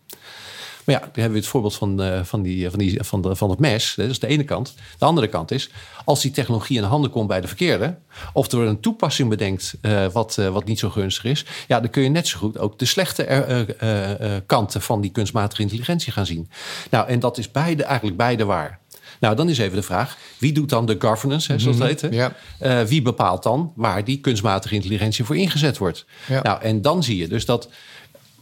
[0.87, 3.35] Maar ja, dan hebben we het voorbeeld van, uh, van, die, van, die, van, de,
[3.35, 3.93] van het mes.
[3.95, 4.73] Dat is de ene kant.
[4.97, 5.69] De andere kant is,
[6.05, 7.97] als die technologie in handen komt bij de verkeerde,
[8.33, 11.89] of er een toepassing bedenkt uh, wat, uh, wat niet zo gunstig is, ja, dan
[11.89, 16.49] kun je net zo goed ook de slechte kanten van die kunstmatige intelligentie gaan zien.
[16.89, 18.79] Nou, en dat is beide, eigenlijk beide waar.
[19.19, 22.11] Nou, dan is even de vraag: wie doet dan de governance, hè, zoals het mhm.
[22.11, 22.13] heet?
[22.13, 22.33] Ja.
[22.61, 26.05] Uh, wie bepaalt dan waar die kunstmatige intelligentie voor ingezet wordt?
[26.27, 26.41] Ja.
[26.41, 27.69] Nou, en dan zie je dus dat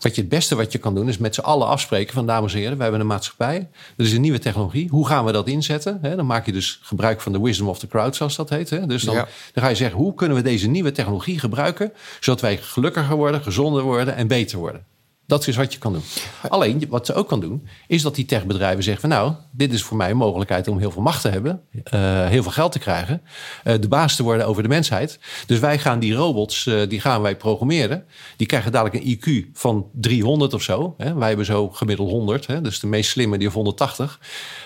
[0.05, 2.53] wat je het beste wat je kan doen is met z'n allen afspreken van dames
[2.53, 3.69] en heren, wij hebben een maatschappij.
[3.97, 4.89] Er is een nieuwe technologie.
[4.89, 5.99] Hoe gaan we dat inzetten?
[6.01, 8.89] dan maak je dus gebruik van de wisdom of the crowd, zoals dat heet.
[8.89, 12.57] Dus dan, dan ga je zeggen, hoe kunnen we deze nieuwe technologie gebruiken, zodat wij
[12.57, 14.85] gelukkiger worden, gezonder worden en beter worden.
[15.27, 16.01] Dat is wat je kan doen.
[16.49, 19.83] Alleen, wat ze ook kan doen, is dat die techbedrijven zeggen van nou, dit is
[19.83, 21.81] voor mij een mogelijkheid om heel veel macht te hebben, uh,
[22.27, 23.21] heel veel geld te krijgen,
[23.63, 25.19] uh, de baas te worden over de mensheid.
[25.45, 28.05] Dus wij gaan die robots, uh, die gaan wij programmeren.
[28.37, 30.93] Die krijgen dadelijk een IQ van 300 of zo.
[30.97, 31.13] Hè.
[31.13, 32.61] Wij hebben zo gemiddeld 100, hè.
[32.61, 34.19] dus de meest slimme die heeft 180.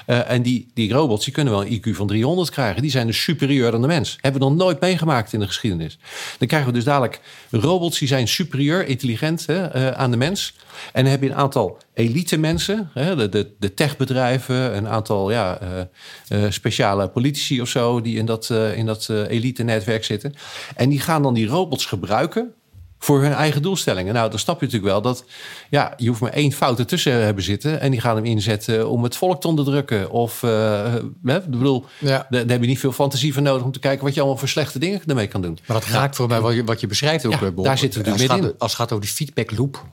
[0.06, 2.82] en die, die robots die kunnen wel een IQ van 300 krijgen.
[2.82, 4.18] Die zijn dus superieur aan de mens.
[4.22, 5.98] Hebben we nog nooit meegemaakt in de geschiedenis.
[6.38, 10.49] Dan krijgen we dus dadelijk robots die zijn superieur, intelligent hè, aan de mens.
[10.94, 15.32] En dan heb je een aantal elite mensen, hè, de, de, de techbedrijven, een aantal
[15.32, 20.04] ja, uh, uh, speciale politici of zo, die in dat, uh, in dat elite netwerk
[20.04, 20.34] zitten.
[20.76, 22.54] En die gaan dan die robots gebruiken
[23.00, 24.14] voor hun eigen doelstellingen.
[24.14, 25.26] Nou, dan snap je natuurlijk wel dat
[25.70, 29.04] ja, je hoeft maar één fout ertussen hebben zitten en die gaan hem inzetten om
[29.04, 30.12] het volk te onderdrukken.
[30.12, 32.28] Of, uh, ik bedoel, ja.
[32.30, 34.48] daar, heb je niet veel fantasie voor nodig om te kijken wat je allemaal voor
[34.48, 35.60] slechte dingen ermee kan doen.
[35.66, 38.10] Maar dat raakt voor mij wat je, wat je beschrijft ook, ja, Daar zitten we
[38.10, 38.54] dus middenin.
[38.58, 39.86] Als het gaat over die feedback loop,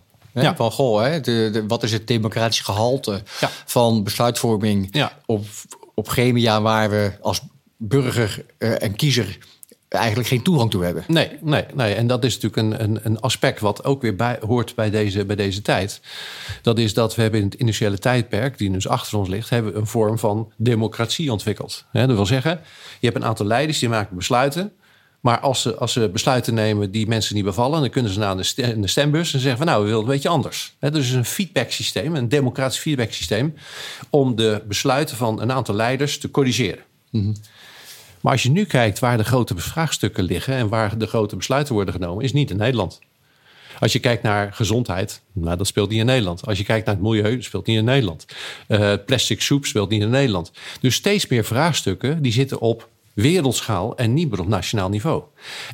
[0.43, 0.57] ja.
[0.57, 3.23] Van goh, hè, de, wat is het democratisch gehalte
[3.65, 5.47] van besluitvorming op,
[5.95, 7.41] op gremia waar we als
[7.77, 9.39] burger uh, en kiezer
[9.89, 11.05] eigenlijk geen toegang toe hebben.
[11.07, 11.95] Nee, nee, nee.
[11.95, 15.25] En dat is natuurlijk een, een, een aspect wat ook weer bij, hoort bij deze,
[15.25, 16.01] bij deze tijd.
[16.63, 19.73] Dat is dat we hebben in het industriële tijdperk, die dus achter ons ligt, hebben
[19.73, 21.85] we een vorm van democratie ontwikkeld.
[21.93, 22.61] dat wil zeggen,
[23.01, 24.73] je hebt een aantal leiders die maken besluiten.
[25.27, 28.37] Maar als ze, als ze besluiten nemen die mensen niet bevallen, dan kunnen ze naar
[28.37, 30.77] de, stembus en zeggen van nou, we willen het een beetje anders.
[30.79, 33.55] He, dus een feedback systeem, een democratisch feedback systeem,
[34.11, 36.83] om de besluiten van een aantal leiders te corrigeren.
[37.11, 37.35] Mm
[38.21, 41.75] maar als je nu kijkt waar de grote vraagstukken liggen en waar de grote besluiten
[41.75, 42.99] worden genomen, is niet in Nederland.
[43.79, 46.47] Als je kijkt naar gezondheid, nou, dat speelt niet in Nederland.
[46.47, 48.27] Als je kijkt naar het milieu, dat speelt niet in Nederland.
[48.69, 50.51] Uh, plastic soep speelt niet in Nederland.
[50.81, 55.23] Dus steeds meer vraagstukken die zitten op wereldschaal en niet meer op nationaal niveau.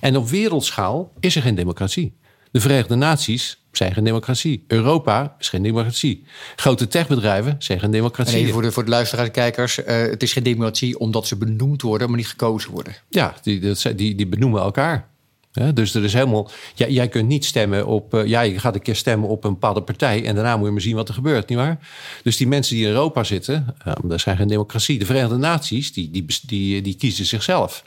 [0.01, 2.15] En op wereldschaal is er geen democratie.
[2.51, 4.65] De Verenigde Naties zijn geen democratie.
[4.67, 6.25] Europa is geen democratie.
[6.57, 8.45] Grote techbedrijven zijn geen democratie.
[8.47, 11.37] En voor de, voor de luisteraars en kijkers, uh, het is geen democratie omdat ze
[11.37, 12.97] benoemd worden, maar niet gekozen worden.
[13.09, 15.11] Ja, die, die, die benoemen elkaar
[15.53, 16.51] dus er is helemaal.
[16.75, 18.15] Ja, jij kunt niet stemmen op.
[18.15, 20.25] Uh, ja, je gaat een keer stemmen op een bepaalde partij.
[20.25, 21.79] En daarna moet je maar zien wat er gebeurt, nietwaar?
[22.23, 23.75] Dus die mensen die in Europa zitten.
[23.87, 24.99] Uh, dat zijn geen democratie.
[24.99, 27.85] De Verenigde Naties, die, die, die, die kiezen zichzelf.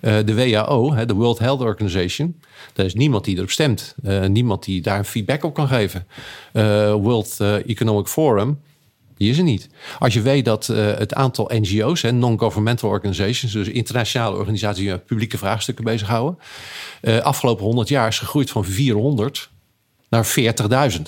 [0.00, 2.40] Uh, de WHO, de World Health Organization.
[2.72, 3.94] Daar is niemand die erop stemt.
[4.28, 6.06] niemand die daar feedback op kan geven.
[7.02, 8.58] World Economic Forum
[9.18, 9.68] die is er niet.
[9.98, 15.06] Als je weet dat uh, het aantal NGO's, non-governmental organizations, dus internationale organisaties die met
[15.06, 16.38] publieke vraagstukken bezighouden,
[17.02, 19.50] uh, afgelopen 100 jaar is gegroeid van 400
[20.08, 21.02] naar 40.000.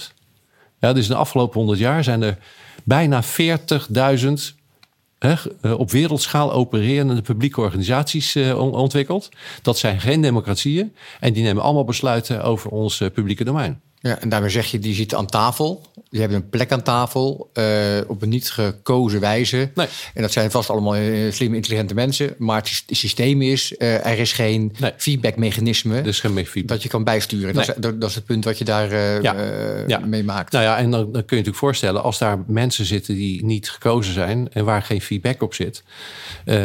[0.78, 2.38] Ja, dus in de afgelopen 100 jaar zijn er
[2.84, 3.28] bijna 40.000
[5.18, 5.38] uh,
[5.78, 9.28] op wereldschaal opererende publieke organisaties ontwikkeld.
[9.62, 13.80] Dat zijn geen democratieën en die nemen allemaal besluiten over ons publieke domein.
[14.02, 15.82] Ja, en daarmee zeg je, die zitten aan tafel.
[16.10, 17.64] Die hebben een plek aan tafel uh,
[18.06, 19.70] op een niet gekozen wijze.
[19.74, 19.86] Nee.
[20.14, 22.34] En dat zijn vast allemaal uh, slimme, intelligente mensen.
[22.38, 24.92] Maar het, systeem is, uh, er is geen nee.
[24.96, 26.68] feedbackmechanisme is geen feedback.
[26.68, 27.54] dat je kan bijsturen.
[27.54, 27.66] Nee.
[27.66, 29.34] Dat, is, dat, is, het punt wat je daar ja.
[29.86, 29.98] Ja.
[29.98, 30.52] mee maakt.
[30.52, 32.02] Nou ja, en dan, dan, kun je natuurlijk voorstellen...
[32.02, 34.52] als daar mensen zitten die niet gekozen zijn...
[34.52, 35.82] en waar geen feedback op zit...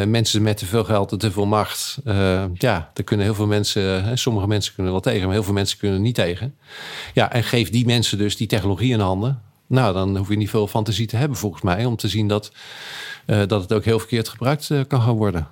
[0.06, 1.98] mensen met te veel geld en te veel macht...
[2.54, 4.18] ja, daar kunnen heel veel mensen...
[4.18, 6.54] sommige mensen kunnen wel tegen, maar heel veel mensen kunnen niet tegen.
[7.14, 9.42] Ja, en geef die mensen dus die technologie in handen.
[9.66, 12.52] Nou, dan hoef je niet veel fantasie te hebben volgens mij om te zien dat,
[13.26, 15.48] uh, dat het ook heel verkeerd gebruikt uh, kan gaan worden.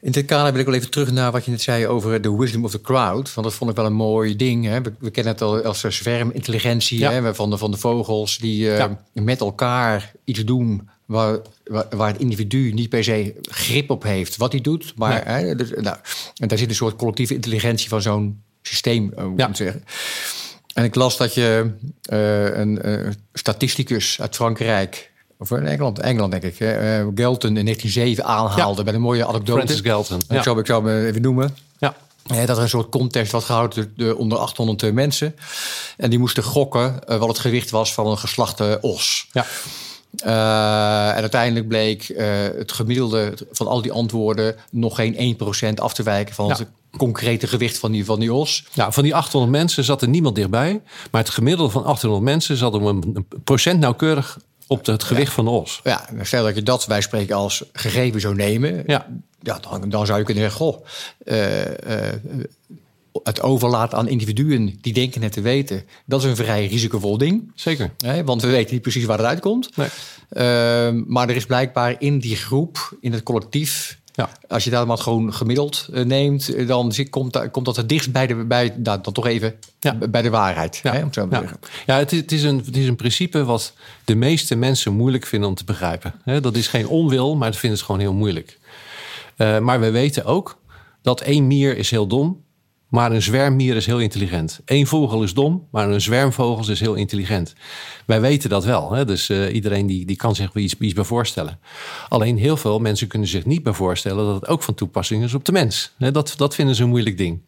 [0.00, 2.36] In dit kader wil ik wel even terug naar wat je net zei over de
[2.36, 3.34] wisdom of the crowd.
[3.34, 4.64] Want dat vond ik wel een mooi ding.
[4.64, 4.82] Hè?
[4.82, 7.10] We, we, kennen het al als zwermintelligentie ja.
[7.10, 7.34] hè?
[7.34, 8.98] Van, de, van de vogels die uh, ja.
[9.12, 14.36] met elkaar iets doen waar, waar, waar, het individu niet per se grip op heeft
[14.36, 14.92] wat hij doet.
[14.96, 15.44] Maar nee.
[15.44, 15.96] hè, dus, nou,
[16.36, 19.54] en daar zit een soort collectieve intelligentie van zo'n systeem, moet ja.
[19.54, 19.84] zeggen.
[20.76, 21.70] En ik las dat je
[22.12, 26.70] uh, een uh, statisticus uit Frankrijk, of in Engeland, Engeland denk ik, uh,
[27.14, 28.84] Galton in 1907 aanhaalde ja.
[28.84, 29.52] met een mooie anekdote.
[29.52, 30.20] Francis Galton.
[30.28, 30.36] Ja.
[30.36, 31.56] Ik, zou, ik zou hem even noemen.
[31.78, 31.94] Ja.
[32.46, 35.36] dat er een soort contest was gehouden onder 800 mensen.
[35.96, 39.26] En die moesten gokken wat het gewicht was van een geslachte os.
[39.32, 39.46] Ja.
[40.24, 42.26] Uh, en uiteindelijk bleek uh,
[42.58, 45.36] het gemiddelde van al die antwoorden nog geen
[45.74, 46.56] 1% af te wijken van ja.
[46.56, 48.64] het concrete gewicht van die, van die os.
[48.72, 50.80] Ja, van die 800 mensen zat er niemand dichtbij.
[51.10, 55.32] Maar het gemiddelde van 800 mensen zat om een procent nauwkeurig op het gewicht ja.
[55.32, 55.80] van de os.
[55.84, 58.82] Ja, stel dat je dat wij spreken als gegeven zou nemen.
[58.86, 59.06] Ja.
[59.42, 60.84] Ja, dan, dan zou je kunnen zeggen, goh,
[61.24, 61.38] uh,
[63.22, 67.52] het overlaten aan individuen die denken het te weten, dat is een vrij risicovol ding.
[67.54, 67.90] Zeker.
[67.98, 69.76] Hè, want we weten niet precies waar het uitkomt.
[69.76, 69.88] Nee.
[70.32, 74.30] Uh, maar er is blijkbaar in die groep, in het collectief, ja.
[74.48, 78.26] Als je dat maar gewoon gemiddeld uh, neemt, dan komt, komt dat het dichtst bij
[78.26, 79.94] de, bij, nou, dan toch even ja.
[79.94, 80.80] bij de waarheid.
[80.82, 81.38] Ja, hè, om zo ja.
[81.38, 81.58] zeggen.
[81.86, 83.72] ja het, is, het, is een, het is een principe wat
[84.04, 86.14] de meeste mensen moeilijk vinden om te begrijpen.
[86.40, 88.58] Dat is geen onwil, maar dat vinden ze gewoon heel moeilijk.
[89.36, 90.58] Uh, maar we weten ook
[91.02, 92.44] dat één mier is heel dom,
[92.88, 94.60] maar een zwermmier is heel intelligent.
[94.64, 97.54] Eén vogel is dom, maar een zwermvogel is heel intelligent.
[98.06, 98.92] Wij weten dat wel.
[98.92, 99.04] Hè?
[99.04, 101.58] Dus uh, iedereen die, die kan zich wel iets, iets bij voorstellen.
[102.08, 105.34] Alleen heel veel mensen kunnen zich niet bij voorstellen dat het ook van toepassing is
[105.34, 105.94] op de mens.
[105.98, 107.40] Dat, dat vinden ze een moeilijk ding.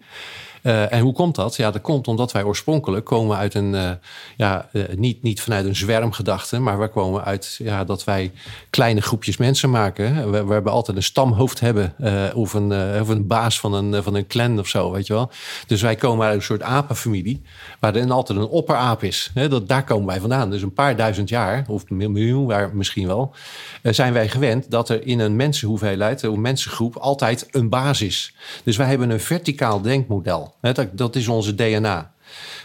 [0.62, 1.56] Uh, en hoe komt dat?
[1.56, 3.90] Ja, dat komt omdat wij oorspronkelijk komen uit een, uh,
[4.36, 8.32] ja, uh, niet, niet vanuit een zwermgedachte, maar wij komen uit ja, dat wij
[8.70, 10.30] kleine groepjes mensen maken.
[10.30, 11.94] We, we hebben altijd een stamhoofd hebben
[12.34, 15.30] of, een, of een baas van een, van een clan of zo, weet je wel.
[15.66, 17.42] Dus wij komen uit een soort apenfamilie,
[17.80, 19.30] waar er altijd een opperaap is.
[19.34, 20.50] Dat, daar komen wij vandaan.
[20.50, 23.34] Dus een paar duizend jaar, of miljoen jaar misschien wel,
[23.82, 28.34] zijn wij gewend dat er in een mensenhoeveelheid, een mensengroep, altijd een baas is.
[28.64, 30.47] Dus wij hebben een verticaal denkmodel.
[30.60, 32.12] Dat, dat is onze DNA.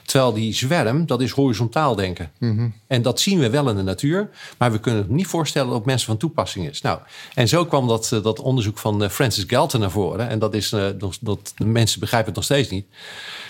[0.06, 2.32] Terwijl die zwerm, dat is horizontaal denken.
[2.88, 4.30] En dat zien we wel in de natuur.
[4.58, 6.82] Maar we kunnen het niet voorstellen dat op mensen van toepassing is.
[6.82, 7.00] Nou,
[7.34, 10.30] en zo kwam dat, eh, dat onderzoek van eh, Francis Galton naar voren.
[10.30, 10.88] En dat is, eh,
[11.20, 12.86] dat, de mensen begrijpen het nog steeds niet.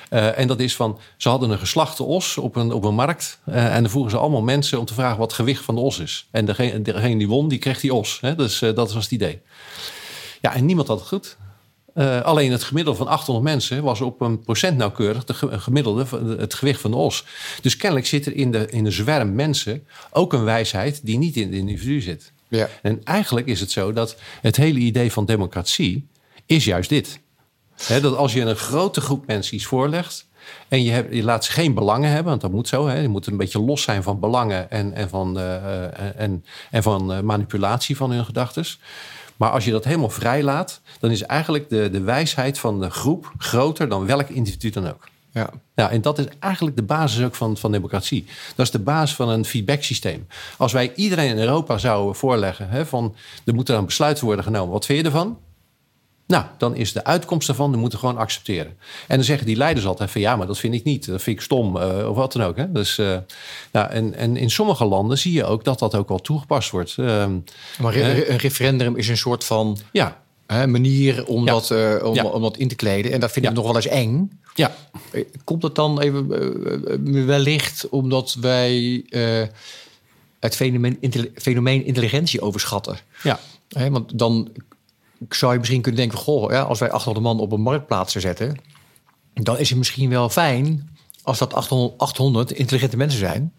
[0.09, 3.39] En dat is van, ze hadden een geslachte os op een, op een markt.
[3.45, 5.99] en dan vroegen ze allemaal mensen om te vragen wat het gewicht van de os
[5.99, 6.27] is.
[6.31, 8.17] En degene, degene die won, die kreeg die os.
[8.21, 8.35] Hè?
[8.35, 9.41] Dus dat was het idee.
[10.41, 11.37] Ja, en niemand had het goed.
[11.93, 16.05] Eh, alleen het gemiddelde van 800 mensen was op een procent nauwkeurig de ge- gemiddelde,
[16.37, 17.25] het gewicht van de os.
[17.61, 21.35] Dus kennelijk zit er in de, in de zwerm mensen ook een wijsheid die niet
[21.35, 22.31] in het individu zit.
[22.47, 22.69] Ja.
[22.81, 26.07] En eigenlijk is het zo dat het hele idee van democratie
[26.45, 27.19] is juist dit.
[27.83, 30.27] Hè, dat als je een grote groep mensen iets voorlegt
[30.67, 32.87] en je, hebt, je laat ze geen belangen hebben, want dat moet zo.
[32.87, 36.45] Hè, je moet een beetje los zijn van belangen en, en van, eh, eh, en,
[36.71, 38.65] en van manipulatie van hun gedachten.
[39.43, 42.89] Maar als je dat helemaal vrij laat, dan is eigenlijk de, de wijsheid van de
[42.89, 45.07] groep groter dan welk individu dan ook.
[45.31, 45.49] Ja.
[45.75, 48.25] Ja, en dat is eigenlijk de basis ook van, van democratie.
[48.55, 50.27] Dat is de basis van een feedback-systeem.
[50.57, 53.15] Als wij iedereen in Europa zouden voorleggen hè, van
[53.45, 54.71] er moeten dan besluiten worden genomen.
[54.73, 55.37] Wat vind je ervan?
[56.33, 58.77] Nou, dan is de uitkomst daarvan, we moeten gewoon accepteren.
[59.07, 61.05] En dan zeggen die leiders altijd van ja, maar dat vind ik niet.
[61.05, 62.57] Dat vind ik stom eh, of wat dan ook.
[62.57, 62.71] Hè?
[62.71, 63.17] Dus, eh,
[63.71, 66.95] nou, en, en in sommige landen zie je ook dat dat ook wel toegepast wordt.
[66.97, 67.37] Ehm,
[67.79, 71.51] Maar een referendum is een soort van ja, hè, manier om, Ja.
[71.51, 72.23] dat, eh, om, Ja.
[72.25, 73.11] om dat in te kleden.
[73.11, 74.39] En dat vind ik nog wel eens eng.
[74.55, 74.75] ja,
[75.43, 79.03] Komt het dan even wellicht omdat wij
[80.39, 82.97] het fenomeen, intelli- fenomeen intelligentie overschatten?
[83.23, 83.39] ja.
[83.89, 84.49] Want dan
[85.29, 88.57] zou je misschien kunnen denken: goh, ja, als wij 800 man op een marktplaats zetten,
[89.33, 90.91] dan is het misschien wel fijn
[91.23, 93.53] als dat 800, 800 intelligente mensen zijn.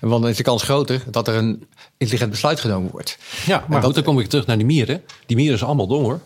[0.00, 1.66] Want dan is de kans groter dat er een
[1.96, 3.18] intelligent besluit genomen wordt.
[3.46, 5.02] Ja, maar goed, dan kom ik terug naar die mieren.
[5.26, 6.20] Die mieren zijn allemaal dom hoor.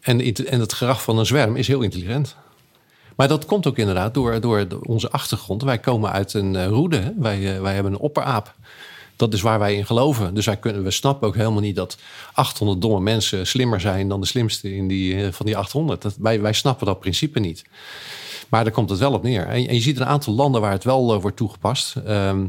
[0.00, 2.36] En, en het gedrag van een zwerm is heel intelligent.
[3.16, 5.62] Maar dat komt ook inderdaad door, door onze achtergrond.
[5.62, 6.96] Wij komen uit een eh, roede.
[6.96, 7.10] Hè?
[7.18, 8.54] Wij, eh, wij hebben een opperaap.
[9.16, 10.34] Dat is waar wij in geloven.
[10.34, 11.96] Dus wij kunnen, we snappen ook helemaal niet dat
[12.32, 16.02] 800 domme mensen slimmer zijn dan de slimste in die, eh, van die 800.
[16.02, 17.64] Dat, wij, wij snappen dat principe niet.
[18.48, 19.46] Maar daar komt het wel op neer.
[19.46, 21.96] En, je ziet een aantal landen waar het wel eh, wordt toegepast.
[21.96, 22.46] Ehm,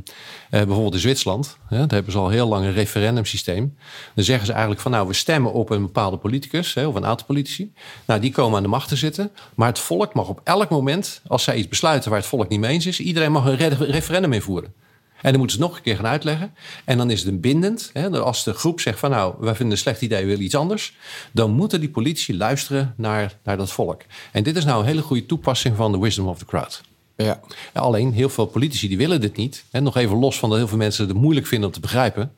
[0.50, 1.58] eh, bijvoorbeeld in Zwitserland.
[1.68, 3.76] Hè, daar hebben ze al heel lang een referendumsysteem.
[4.16, 7.06] Dan zeggen ze eigenlijk van nou, we stemmen op een bepaalde politicus hè, of een
[7.06, 7.74] aantal politici.
[8.06, 9.32] Nou, die komen aan de macht te zitten.
[9.56, 12.60] Maar het volk mag op elk moment, als zij iets besluiten waar het volk niet
[12.60, 14.74] mee eens is, iedereen mag een re- referendum invoeren.
[15.22, 16.54] En dan moeten ze het nog een keer gaan uitleggen.
[16.86, 17.90] En dan is het een bindend.
[17.94, 20.56] Hè, als de groep zegt van nou, wij vinden een slecht idee, we willen iets
[20.56, 20.96] anders.
[21.32, 24.02] Dan moeten die politici luisteren naar, naar dat volk.
[24.32, 26.82] En dit is nou een hele goede toepassing van de wisdom of the crowd.
[27.16, 27.40] Ja.
[27.74, 29.64] Ja, alleen heel veel politici die willen dit niet.
[29.72, 32.32] Hè, nog even los van dat heel veel mensen het moeilijk vinden om te begrijpen.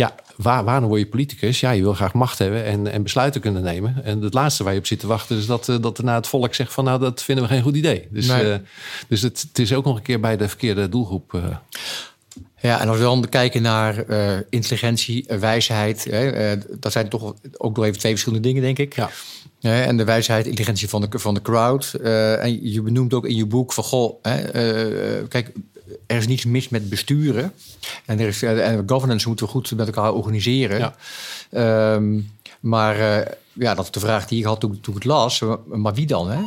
[0.00, 1.60] Ja, waar, waarom word je politicus?
[1.60, 4.04] Ja, je wil graag macht hebben en, en besluiten kunnen nemen.
[4.04, 6.26] En het laatste waar je op zit te wachten is dat, eh, dat daarna het
[6.26, 8.08] volk zegt van nou, dat vinden we geen goed idee.
[8.10, 8.52] Dus, Nee.
[8.52, 8.58] eh,
[9.08, 11.34] dus het, het is ook nog een keer bij de verkeerde doelgroep.
[11.34, 11.56] eh.
[12.60, 17.76] Ja, en als we dan kijken naar eh, intelligentie, wijsheid, hè, dat zijn toch ook
[17.76, 18.94] nog even twee verschillende dingen, denk ik.
[18.94, 19.10] Ja.
[19.60, 21.94] En de wijsheid, intelligentie van de, van de crowd.
[22.40, 25.52] En je benoemt ook in je boek van, goh, hè, kijk,
[26.06, 27.52] er is niets mis met besturen.
[28.04, 30.78] En, er is, eh, en governance moeten we goed met elkaar organiseren.
[30.78, 30.94] Ja.
[31.50, 32.20] Ehm,
[32.60, 35.42] maar eh, ja, dat is de vraag die ik had toen, toen ik het las.
[35.66, 36.30] Maar wie dan?
[36.30, 36.40] Hè?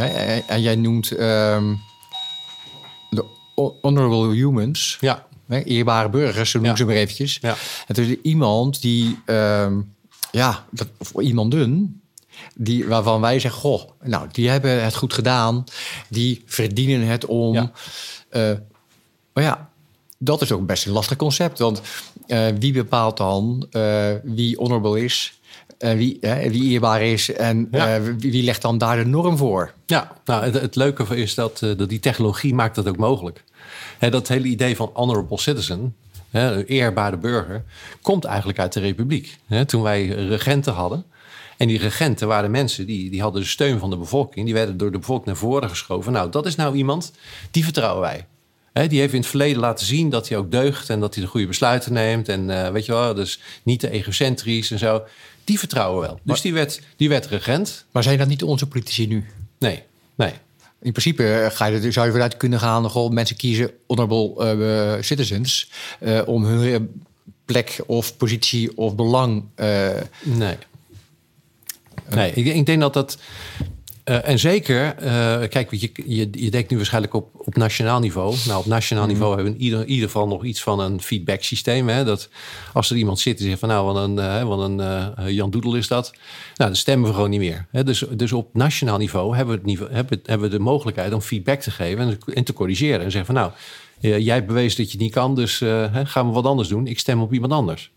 [0.00, 1.74] En, en jij noemt ehm,
[3.10, 3.24] de
[3.54, 4.96] ho- honorable humans.
[5.00, 6.78] Ja, Hè, eerbare burgers, zo noem ik Ja.
[6.78, 7.38] ze maar eventjes.
[7.40, 7.54] Ja.
[7.86, 9.80] Het is iemand die, ehm,
[10.30, 12.02] ja, dat, of iemanden
[12.54, 15.64] die, waarvan wij zeggen, goh, nou, die hebben het goed gedaan.
[16.08, 17.54] Die verdienen het om.
[17.54, 17.70] Ja.
[18.28, 18.50] eh,
[19.34, 19.70] maar ja,
[20.18, 21.58] dat is ook best een lastig concept.
[21.58, 21.80] Want
[22.26, 25.38] eh, wie bepaalt dan eh, wie honorable is?
[25.78, 26.18] En wie,
[26.48, 27.32] wie eerbaar is?
[27.32, 28.00] En Ja.
[28.00, 29.72] wie, wie legt dan daar de norm voor?
[29.86, 33.44] Ja, nou, het, het leuke is dat, dat die technologie maakt dat ook mogelijk.
[33.98, 35.94] Hè, dat hele idee van honorable citizen,
[36.30, 37.64] hè, een eerbare burger,
[38.02, 39.38] komt eigenlijk uit de republiek.
[39.46, 41.04] Hè, toen wij regenten hadden.
[41.56, 44.44] En die regenten waren mensen die, die hadden de steun van de bevolking.
[44.44, 46.12] Die werden door de bevolking naar voren geschoven.
[46.12, 47.12] Nou, dat is nou iemand,
[47.50, 48.26] die vertrouwen wij.
[48.74, 51.30] Die heeft in het verleden laten zien dat hij ook deugt en dat hij de
[51.30, 52.28] goede besluiten neemt.
[52.28, 55.02] En eh, weet je wel, dus niet te egocentrisch en zo.
[55.44, 56.20] Die vertrouwen we wel.
[56.22, 57.84] Dus die werd, die werd regent.
[57.90, 59.24] Maar zijn dat niet onze politici nu?
[59.58, 59.82] Nee,
[60.14, 60.32] nee.
[60.82, 62.90] In principe eh, ga je, er- zou je vanuit kunnen gaan...
[62.90, 64.44] Goh, mensen kiezen honorable
[64.96, 65.70] eh, citizens...
[66.26, 67.02] om hun
[67.44, 69.44] plek of positie of belang...
[70.22, 70.56] Nee.
[72.08, 73.18] Nee, ik, ik denk dat dat.
[74.04, 78.36] Uh, en zeker, uh, kijk, je, je, je denkt nu waarschijnlijk op, op nationaal niveau.
[78.46, 79.36] Nou, op nationaal niveau mm.
[79.36, 81.88] hebben we in ieder, in ieder geval nog iets van een feedback systeem.
[81.88, 82.04] Hè?
[82.04, 82.28] Dat
[82.72, 85.74] als er iemand zit die zegt van nou, wat een, uh, wat een Jan Doedel
[85.74, 86.12] is dat.
[86.54, 87.66] Nou, dan stemmen we gewoon niet meer.
[87.70, 87.84] Hè?
[87.84, 91.20] Dus, dus op nationaal niveau hebben we, het niveau, hebben, hebben we de mogelijkheid om
[91.20, 93.00] feedback te geven en, en te corrigeren.
[93.00, 93.52] En zeggen van
[94.00, 95.56] nou, jij bewees dat je het niet kan, dus
[96.04, 96.86] gaan we wat anders doen.
[96.86, 97.90] Ik stem op iemand anders.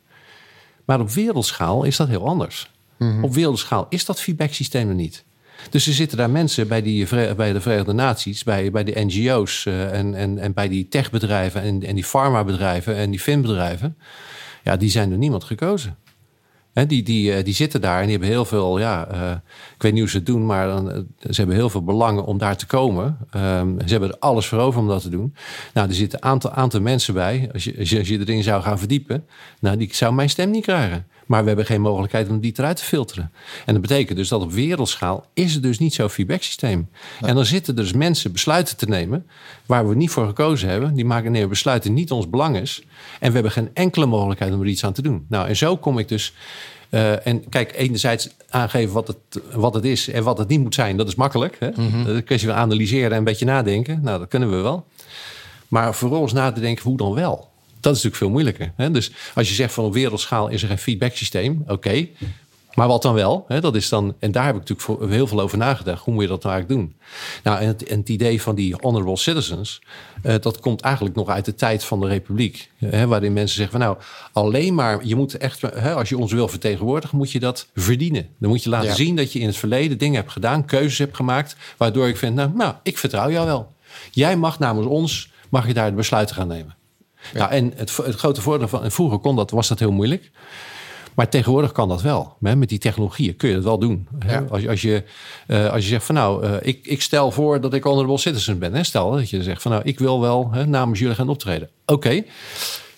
[0.85, 2.69] Maar op wereldschaal is dat heel anders.
[2.97, 3.23] Mm.
[3.23, 5.25] Op wereldschaal is dat feedback systeem er niet.
[5.69, 9.65] Dus er zitten daar mensen bij, die, bij de Verenigde Naties, bij, bij de NGO's
[9.65, 13.97] uh, en, en, en bij die techbedrijven en, en die farmabedrijven en die finbedrijven.
[14.63, 15.97] Ja, die zijn door niemand gekozen.
[16.77, 19.31] He, die, die, eh, die zitten daar en die hebben heel veel, ja, uh,
[19.75, 22.37] ik weet niet hoe ze het doen, maar dan, ze hebben heel veel belangen om
[22.37, 23.17] daar te komen.
[23.35, 25.35] Um, ze hebben er alles voor over om dat te doen.
[25.73, 28.43] Nou, er zitten een aantal, aantal mensen bij, als je, als je, als je erin
[28.43, 29.25] zou gaan verdiepen,
[29.59, 31.07] nou, die zou mijn stem niet krijgen.
[31.27, 33.31] Maar we hebben geen mogelijkheid om die eruit te filteren.
[33.65, 36.89] En dat betekent dus dat op wereldschaal is het dus niet zo'n feedback systeem.
[37.21, 39.25] En dan zitten er dus mensen besluiten te nemen
[39.65, 40.93] waar we niet voor gekozen hebben.
[40.93, 42.83] Die maken neer besluiten niet ons belang is.
[43.19, 45.25] En we hebben geen enkele mogelijkheid om er iets aan te doen.
[45.29, 46.33] Nou, en zo kom ik dus.
[46.89, 50.75] Uh, en kijk, enerzijds aangeven wat het, wat het is en wat het niet moet
[50.75, 51.55] zijn, dat is makkelijk.
[51.59, 51.69] Hè?
[51.75, 52.05] Mm -hmm.
[52.05, 53.99] Dat kun je analyseren en een beetje nadenken.
[54.03, 54.85] Nou, dat kunnen we wel.
[55.67, 57.46] Maar vervolgens na te denken, hoe dan wel?
[57.79, 58.73] Dat is natuurlijk veel moeilijker.
[58.75, 58.91] Hè?
[58.91, 62.07] Dus als je zegt van op wereldschaal is er een feedback systeem, oké.
[62.77, 63.45] Maar wat dan wel?
[63.47, 63.61] Hè?
[63.61, 66.03] Dat is dan, en daar heb ik natuurlijk heel veel over nagedacht.
[66.03, 66.95] Hoe moet je dat nou eigenlijk doen?
[67.43, 69.81] Nou, en het, het idee van die honorable citizens,
[70.23, 72.71] uh, dat komt eigenlijk nog uit de tijd van de Republiek.
[72.77, 73.97] Hè, waarin mensen zeggen van nou,
[74.31, 78.27] alleen maar, je moet echt, hè, als je ons wil vertegenwoordigen, moet je dat verdienen.
[78.39, 81.15] Dan moet je laten zien dat je in het verleden dingen hebt gedaan, keuzes hebt
[81.15, 83.73] gemaakt, waardoor ik vind, nou, nou ik vertrouw jou wel.
[84.11, 86.75] Jij mag namens ons, mag je daar de besluiten gaan nemen.
[87.33, 87.49] Ja.
[87.49, 90.31] en het, het, grote voordeel van, en vroeger kon dat, was dat heel moeilijk.
[91.17, 92.35] Maar tegenwoordig kan dat wel.
[92.39, 94.07] Met die technologieën kun je dat wel doen.
[94.49, 95.03] Als, als, je,
[95.47, 98.59] uh, als je zegt van nou, uh, ik, ik stel voor dat ik honorable citizen
[98.59, 98.73] ben.
[98.73, 98.83] Hè?
[98.83, 101.69] Stel dat je zegt van nou, ik wil wel hè, namens jullie gaan optreden.
[101.85, 102.23] Oké.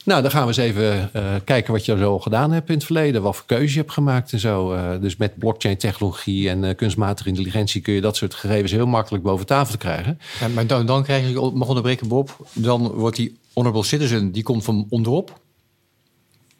[0.09, 2.83] Nou, dan gaan we eens even uh, kijken wat je zo gedaan hebt in het
[2.83, 3.21] verleden.
[3.21, 4.77] Wat voor keuze je hebt gemaakt en zo.
[4.99, 9.45] dus met blockchain technologie en kunstmatige intelligentie kun je dat soort gegevens heel makkelijk boven
[9.45, 10.19] tafel krijgen.
[10.39, 14.43] Ja, maar dan, dan krijg je, mag onderbreken Bob, dan wordt die honorable citizen, die
[14.43, 15.39] komt van onderop.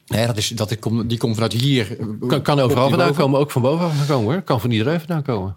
[0.08, 1.98] Nee, dat is, dat is, die komt vanuit hier.
[2.28, 4.42] Kan, kan overal vandaan komen, ook van bovenaf komen hoor.
[4.42, 5.56] Kan van iedereen vandaan komen.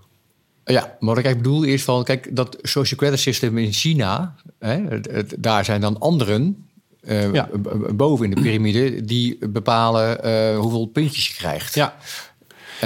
[0.64, 5.01] Ja, maar wat ik bedoel is van, kijk, dat social credit system in China, hè,
[5.38, 6.66] daar zijn dan anderen
[7.05, 7.48] uh, ja.
[7.94, 11.74] boven in de piramide die bepalen uh, hoeveel puntjes je krijgt.
[11.74, 11.96] Ja.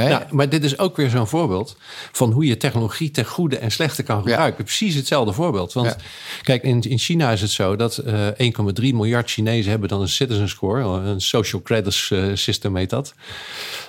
[0.05, 1.77] Ja, maar dit is ook weer zo'n voorbeeld
[2.13, 4.65] van hoe je technologie ten goede en slechte kan gebruiken.
[4.65, 5.73] Precies hetzelfde voorbeeld.
[5.73, 5.97] Want
[6.43, 10.01] kijk, in, in China is het zo dat uh, eh, 1,3 miljard Chinezen hebben dan
[10.01, 11.93] een citizen score, een social credit
[12.35, 13.15] system heet dat.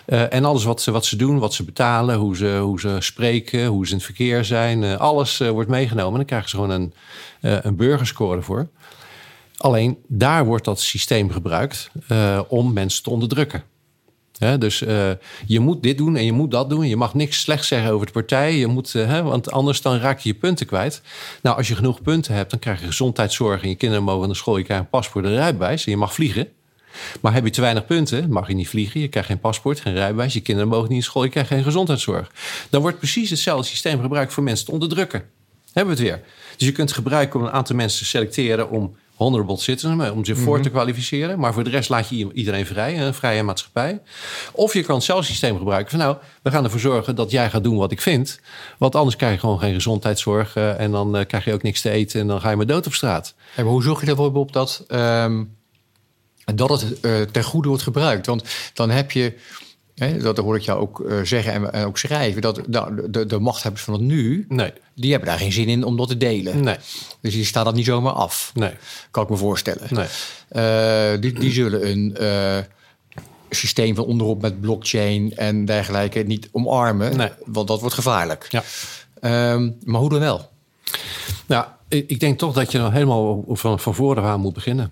[0.06, 3.66] En alles wat ze, wat ze doen, wat ze betalen, hoe ze, hoe ze spreken,
[3.66, 6.12] hoe ze in het verkeer zijn, alles wordt meegenomen.
[6.12, 6.94] En dan krijgen ze gewoon een,
[7.42, 8.68] een burgerscore voor.
[9.58, 11.92] Alleen daar wordt dat systeem gebruikt
[12.48, 13.64] om mensen te onderdrukken
[14.40, 15.10] dus uh,
[15.46, 16.88] je moet dit doen en je moet dat doen.
[16.88, 18.56] Je mag niks slechts zeggen over de partij.
[18.56, 21.02] Je moet, uh, want anders dan raak je je punten kwijt.
[21.42, 23.62] Nou, als je genoeg punten hebt, dan krijg je gezondheidszorg...
[23.62, 25.86] en je kinderen mogen naar school, je krijgt een paspoort en een rijbewijs...
[25.86, 26.48] en je mag vliegen.
[27.22, 29.00] Maar heb je te weinig punten, mag je niet vliegen.
[29.00, 30.34] Je krijgt geen paspoort, geen rijbewijs.
[30.34, 32.32] Je kinderen mogen niet naar school, je krijgt geen gezondheidszorg.
[32.70, 35.24] Dan wordt precies hetzelfde systeem gebruikt voor mensen te onderdrukken.
[35.74, 36.24] Hebben we het weer.
[36.58, 38.70] Dus je kunt gebruiken om een aantal mensen te selecteren...
[38.70, 40.72] om honorable citizen om zich voor te mhm.
[40.72, 41.40] kwalificeren.
[41.40, 44.02] Maar voor de rest laat je iedereen vrij, een vrije maatschappij.
[44.52, 47.64] Of je kan het celsysteem gebruiken van nou, we gaan ervoor zorgen dat jij gaat
[47.64, 48.40] doen wat ik vind.
[48.78, 51.82] Want anders krijg je gewoon geen gezondheidszorg uh, en dan uh, krijg je ook niks
[51.82, 53.34] te eten en dan ga je maar dood op straat.
[53.54, 55.56] Hey, maar hoe zorg je ervoor op dat, um,
[56.56, 58.26] dat het uh, ten goede wordt gebruikt?
[58.26, 58.44] Want
[58.74, 59.34] dan heb je
[59.98, 62.42] dat hoor ik jou ook uh, zeggen en, en, ook schrijven.
[62.42, 64.74] Dat nou, de, de machthebbers van het nu, nee.
[64.96, 66.64] die hebben daar geen zin in om dat te delen.
[66.64, 66.76] Nee.
[67.22, 68.52] Dus die staan dat niet zomaar af.
[68.54, 68.72] Nee.
[69.12, 69.88] Kan ik me voorstellen.
[69.90, 70.08] Nee.
[70.52, 72.58] Uh, die, die zullen een uh,
[73.50, 77.18] systeem van onderop met blockchain en dergelijke niet omarmen.
[77.18, 77.30] Nee.
[77.46, 78.48] Want dat wordt gevaarlijk.
[78.50, 78.64] Ja.
[79.54, 80.50] Um, maar hoe dan wel?
[81.46, 84.92] Nou, ik, denk toch dat je dan helemaal van, van voren aan moet beginnen.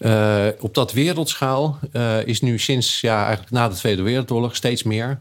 [0.00, 4.82] Uh, op dat wereldschaal uh, is nu sinds ja, eigenlijk na de Tweede Wereldoorlog steeds
[4.82, 5.20] meer.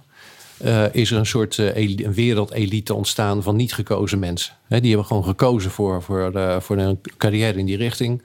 [0.63, 4.53] Uh, is er een soort een wereldelite ontstaan van niet gekozen mensen.
[4.67, 8.23] Die hebben gewoon gekozen voor, voor, voor een carrière in die richting.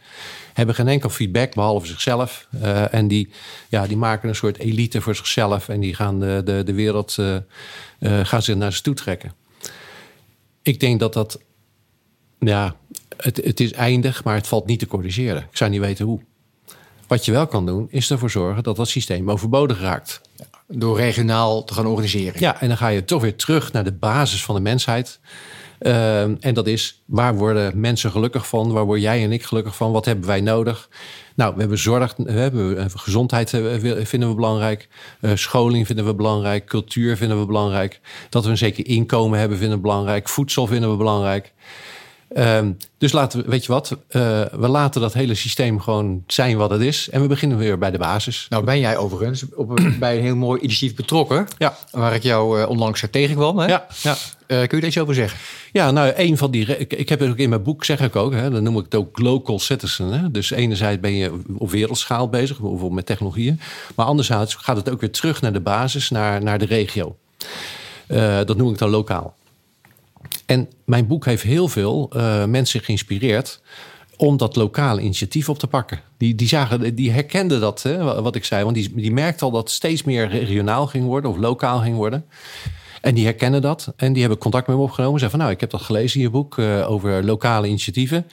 [0.53, 2.49] Hebben geen enkel feedback behalve zichzelf.
[2.91, 3.31] en die,
[3.69, 5.69] ja, die maken een soort elite voor zichzelf.
[5.69, 7.19] En die gaan de, de, de wereld
[8.01, 9.33] gaan zich naar ze toe trekken.
[10.63, 11.41] Ik denk dat dat.
[12.39, 12.77] Ja,
[13.17, 15.43] het, het is eindig, maar het valt niet te corrigeren.
[15.51, 16.21] Ik zou niet weten hoe.
[17.07, 20.21] Wat je wel kan doen, is ervoor zorgen dat dat systeem overbodig raakt.
[20.69, 22.41] door regionaal te gaan organiseren.
[22.41, 25.21] Ja, en dan ga je toch weer terug naar de basis van de mensheid.
[25.79, 28.73] Ehm, en dat is, waar worden mensen gelukkig van?
[28.73, 29.93] Waar word jij en ik gelukkig van?
[29.93, 30.89] Wat hebben wij nodig?
[31.35, 34.89] Nou, we hebben zorg, we hebben eh, gezondheid eh, vinden we belangrijk.
[35.21, 36.67] Uh, scholing vinden we belangrijk.
[36.67, 38.01] Cultuur vinden we belangrijk.
[38.29, 40.29] Dat we een zeker inkomen hebben vinden we belangrijk.
[40.29, 41.53] Voedsel vinden we belangrijk.
[42.35, 43.97] Ehm, dus laten we, weet je wat, uh,
[44.53, 47.09] we laten dat hele systeem gewoon zijn wat het is.
[47.11, 48.47] En we beginnen weer bij de basis.
[48.49, 51.47] Nou ben jij overigens op bij een heel mooi initiatief betrokken.
[51.59, 51.77] Ja.
[51.91, 53.59] Waar ik jou uh, onlangs tegenkwam.
[53.59, 53.67] Hè?
[53.67, 53.87] Ja.
[54.03, 54.17] ja.
[54.47, 55.39] Uh, kun je er iets over zeggen?
[55.73, 56.79] Ja, nou, een van die.
[56.79, 58.85] Ik, ik heb het ook in mijn boek, zeg ik ook, hè, dan noem ik
[58.85, 60.07] het ook local citizen.
[60.07, 60.31] Hè.
[60.31, 63.61] Dus enerzijds ben je op wereldschaal bezig, bijvoorbeeld met technologieën.
[63.95, 67.17] Maar anderzijds gaat het ook weer terug naar de basis, naar, naar de regio.
[68.45, 69.35] dat noem ik dan lokaal.
[70.47, 73.61] En mijn boek heeft heel veel uh, mensen geïnspireerd
[74.17, 76.01] om dat lokale initiatief op te pakken.
[76.17, 78.65] Die, die, zagen, die herkenden dat, hè, wat ik zei.
[78.65, 81.97] Want die, die merkte al dat het steeds meer regionaal ging worden of lokaal ging
[81.97, 82.25] worden.
[83.01, 83.93] En die herkennen dat.
[83.97, 85.19] En die hebben contact met me opgenomen.
[85.19, 88.27] Zeiden van nou, ik heb dat gelezen in je boek uh, over lokale initiatieven.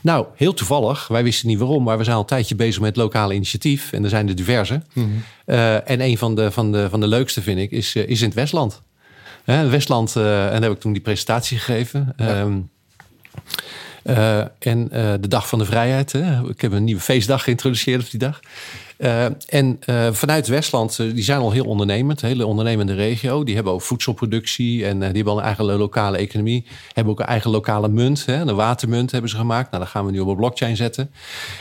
[0.00, 1.08] Nou, heel toevallig.
[1.08, 3.92] Wij wisten niet waarom, maar we zijn al een tijdje bezig met lokale initiatief.
[3.92, 4.82] En er zijn er diverse.
[4.92, 5.22] Mm -hmm.
[5.46, 8.26] uh, en een van de, van, de, van de leukste vind ik is, is in
[8.26, 8.82] het Westland.
[9.46, 12.12] Hè, Westland, uh, en daar heb ik toen die presentatie gegeven.
[12.16, 12.40] Ja.
[12.40, 12.70] Um,
[14.04, 16.12] uh, en uh, de Dag van de Vrijheid.
[16.12, 16.48] Hè.
[16.48, 18.40] Ik heb een nieuwe feestdag geïntroduceerd op die dag.
[18.98, 19.78] Uh, en
[20.12, 22.22] vanuit Westland, die zijn al heel ondernemend.
[22.22, 23.44] Een hele ondernemende regio.
[23.44, 26.66] Die hebben ook voedselproductie en die hebben al een eigen lokale economie.
[26.92, 28.26] Hebben ook een eigen lokale munt.
[28.26, 28.40] Hè.
[28.40, 29.70] Een watermunt hebben ze gemaakt.
[29.70, 31.10] Nou, dat gaan we nu op een blockchain zetten.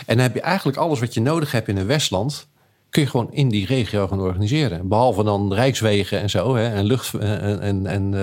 [0.05, 2.47] En dan heb je eigenlijk alles wat je nodig hebt in een Westland
[2.95, 4.87] kun je gewoon in die regio gaan organiseren.
[4.87, 8.19] Behalve dan rijkswegen en zo, hè, en lucht en, en, en uh,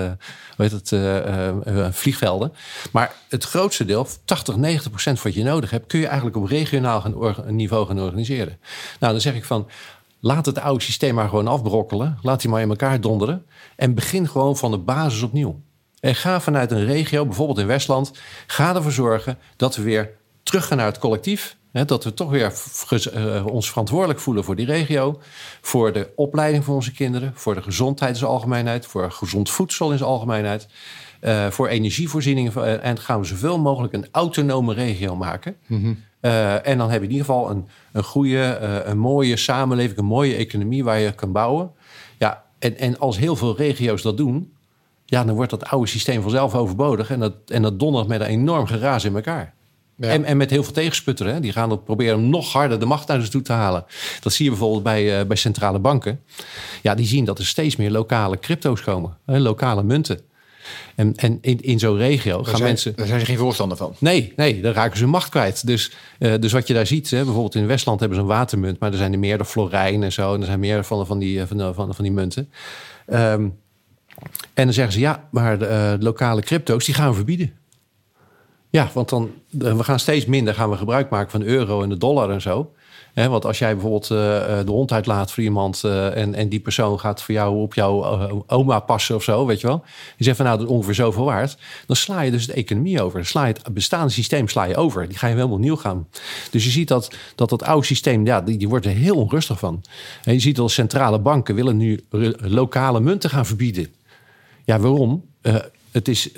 [0.57, 2.53] hoe heet het, uh, vliegvelden.
[2.93, 6.45] Maar het grootste deel, 80, 90 procent wat je nodig hebt, kun je eigenlijk op
[6.45, 7.05] regionaal
[7.47, 8.59] niveau gaan organiseren.
[9.01, 9.69] Nou, dan zeg ik van.
[10.21, 12.19] Laat het oude systeem maar gewoon afbrokkelen.
[12.23, 13.47] Laat die maar in elkaar donderen.
[13.77, 15.61] En begin gewoon van de basis opnieuw.
[16.01, 18.13] En ga vanuit een regio, bijvoorbeeld in Westland,
[18.47, 20.11] ga ervoor zorgen dat we weer
[20.43, 22.53] terug gaan naar het collectief dat we toch weer
[22.91, 25.21] uh, ons verantwoordelijk voelen voor die regio.
[25.61, 27.33] Voor de opleiding van onze kinderen.
[27.35, 28.87] Voor de gezondheid in zijn algemeenheid.
[28.87, 30.69] Voor gezond voedsel in zijn algemeenheid.
[31.21, 32.55] Uh, voor energievoorziening.
[32.55, 35.57] Uh, en gaan we zoveel mogelijk een autonome regio maken.
[35.67, 35.99] Mm -hmm.
[36.63, 39.99] en dan heb je in ieder geval een, een goede, een mooie samenleving.
[39.99, 41.71] Een mooie economie waar je kan bouwen.
[42.19, 44.53] Ja, en, en als heel veel regio's dat doen.
[45.05, 47.11] Ja, dan wordt dat oude systeem vanzelf overbodig.
[47.11, 49.55] En dat, en dat dondert met een enorm geraas in elkaar.
[49.97, 50.09] Ja.
[50.09, 51.43] En, en, met heel veel tegensputteren.
[51.43, 53.85] Die gaan het proberen om nog harder de macht naar ze toe te halen.
[54.21, 56.21] Dat zie je bijvoorbeeld bij, uh, bij centrale banken.
[56.83, 59.17] Ja, die zien dat er steeds meer lokale crypto's komen.
[59.27, 60.21] Hè, lokale munten.
[60.95, 62.93] En, en in, in zo'n regio gaan zijn, mensen.
[62.97, 63.95] Daar zijn ze geen voorstander van.
[63.99, 65.67] Nee, nee, daar raken ze hun macht kwijt.
[65.67, 68.79] Dus, uh, dus wat je daar ziet, hè, bijvoorbeeld in Westland hebben ze een watermunt,
[68.79, 70.35] maar er zijn er meer de Florijn en zo.
[70.35, 72.51] En er zijn meer van, van, die, van, de, van, van die munten.
[73.13, 73.61] Um,
[74.55, 77.53] en dan zeggen ze ja, maar de uh, lokale crypto's die gaan we verbieden.
[78.73, 81.89] Ja, want dan, we gaan steeds minder gaan we gebruik maken van de euro en
[81.89, 82.73] de dollar en zo.
[83.15, 84.19] Want als jij bijvoorbeeld uh,
[84.65, 88.81] de hond uitlaat voor iemand en, en die persoon gaat voor jou op jouw oma
[88.81, 89.83] passen of zo, weet je wel.
[90.17, 91.57] Die zegt van nou, dat is ongeveer zoveel waard.
[91.87, 93.27] Dan sla je dus de economie over.
[93.27, 95.09] Sla je het bestaande systeem sla je over.
[95.09, 96.09] Die ga je helemaal nieuw gaan.
[96.51, 99.59] Dus je ziet dat dat, dat oude systeem, ja, die, die wordt er heel onrustig
[99.59, 99.85] van.
[100.25, 102.05] En je ziet dat centrale banken willen nu
[102.37, 103.87] lokale munten gaan verbieden.
[104.65, 105.25] Ja, waarom?
[105.91, 106.31] het is,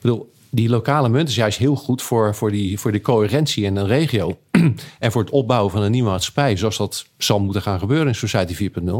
[0.00, 3.76] bedoel, die lokale munt is juist heel goed voor, voor, die, voor de coherentie in
[3.76, 4.38] een regio.
[4.98, 8.14] en voor het opbouwen van een nieuwe maatschappij, zoals dat zal moeten gaan gebeuren in
[8.14, 8.90] Society 4.0.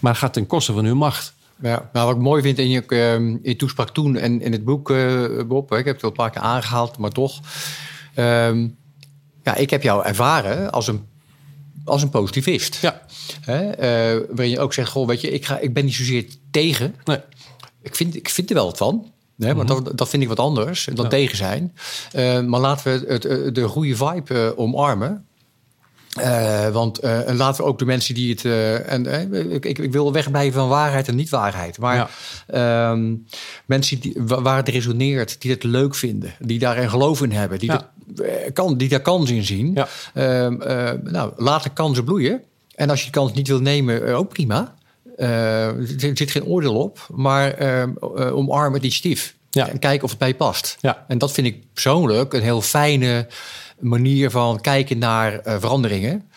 [0.00, 1.34] Maar gaat ten koste van hun macht.
[1.62, 4.90] Ja, nou, wat ik mooi vind in je, je toespraak toen en in het boek,
[4.90, 7.40] uh, Bob, ik heb het al een paar keer aangehaald, maar toch.
[8.16, 8.64] Uh,
[9.42, 11.06] ja, ik heb jou ervaren als een,
[11.84, 12.78] als een positivist.
[12.80, 13.02] Ja.
[13.40, 13.66] Hè?
[13.66, 16.94] Uh, waarin je ook zegt, goh, weet je, ik, ga, ik ben niet zozeer tegen.
[17.04, 17.18] Nee.
[17.82, 19.12] Ik, vind, ik vind er wel wat van.
[19.36, 21.10] Nee, maar dat, dat vind ik wat anders dan ja.
[21.10, 21.74] tegen zijn.
[22.14, 25.26] Uh, maar laten we het, het, de goede vibe uh, omarmen.
[26.20, 28.44] Uh, want laten we ook de mensen die het.
[28.86, 31.78] en ik, ik, wil wegblijven van waarheid en niet-waarheid.
[31.78, 32.10] Maar
[32.46, 32.90] ja.
[32.90, 33.26] um,
[33.66, 37.58] mensen die, waar het resoneert, die het leuk vinden, die daar een geloof in hebben,
[37.58, 37.90] die, ja.
[38.06, 39.78] dat, kan, die daar kans in zien.
[40.14, 40.56] Ehm,
[41.02, 42.42] nou, laat de kansen bloeien.
[42.74, 44.74] En als je de kans niet wil nemen, ook prima.
[45.16, 47.82] Uh, er zit geen oordeel op, maar uh,
[48.16, 49.36] uh, omarm het initiatief.
[49.50, 49.68] Ja.
[49.68, 50.76] En kijk of het bij je past.
[50.80, 51.04] Ja.
[51.08, 53.26] En dat vind ik persoonlijk een heel fijne
[53.78, 56.30] manier van kijken naar veranderingen.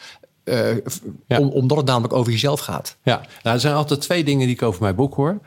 [1.28, 1.40] Ja.
[1.40, 2.98] Om, omdat het namelijk over jezelf gaat.
[3.04, 5.40] Ja, nou, er zijn altijd twee dingen die ik over mijn boek hoor.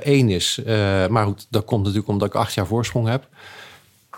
[0.00, 0.60] Eén is,
[1.08, 3.28] maar goed, dat komt natuurlijk omdat ik acht jaar voorsprong heb.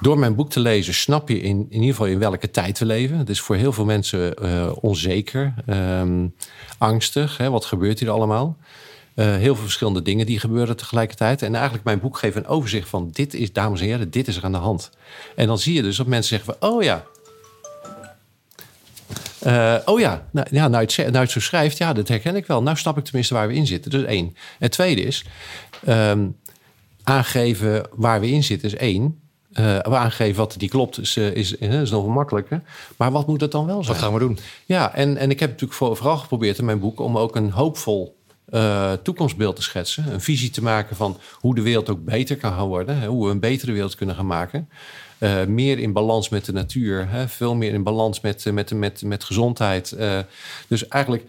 [0.01, 2.85] Door mijn boek te lezen snap je in, in ieder geval in welke tijd we
[2.85, 3.19] leven.
[3.19, 6.35] Het is voor heel veel mensen uh, onzeker, um,
[6.79, 7.37] angstig.
[7.37, 7.51] Hè?
[7.51, 8.57] Wat gebeurt hier allemaal?
[9.15, 11.43] heel veel verschillende dingen die gebeuren tegelijkertijd.
[11.43, 14.37] En eigenlijk mijn boek geeft een overzicht van dit is, dames en heren, dit is
[14.37, 14.91] er aan de hand.
[15.37, 17.05] En dan zie je dus dat mensen zeggen van, oh ja,
[19.47, 22.47] uh, oh ja, nou, ja nou, het, nou het zo schrijft, ja, dat herken ik
[22.47, 22.63] wel.
[22.63, 23.91] Nou snap ik tenminste waar we in zitten.
[23.91, 24.37] Dus één.
[24.59, 25.25] Het tweede is,
[25.89, 26.37] um,
[27.03, 29.21] aangeven waar we in zitten is één.
[29.53, 32.63] Uh, aangeven wat die klopt is, uh, is, is nog makkelijker.
[32.97, 33.97] Maar wat moet het dan wel zijn?
[33.97, 34.39] Wat gaan we doen?
[34.67, 37.01] Ja, en, en ik heb natuurlijk vooral geprobeerd in mijn boek...
[37.01, 38.17] om ook een hoopvol
[38.51, 40.13] uh, toekomstbeeld te schetsen.
[40.13, 43.05] Een visie te maken van hoe de wereld ook beter kan gaan worden.
[43.05, 44.69] Hoe we een betere wereld kunnen gaan maken.
[45.19, 47.09] Uh, meer in balans met de natuur.
[47.09, 47.29] Hè?
[47.29, 49.97] Veel meer in balans met, met, met, met gezondheid.
[50.69, 51.25] Dus eigenlijk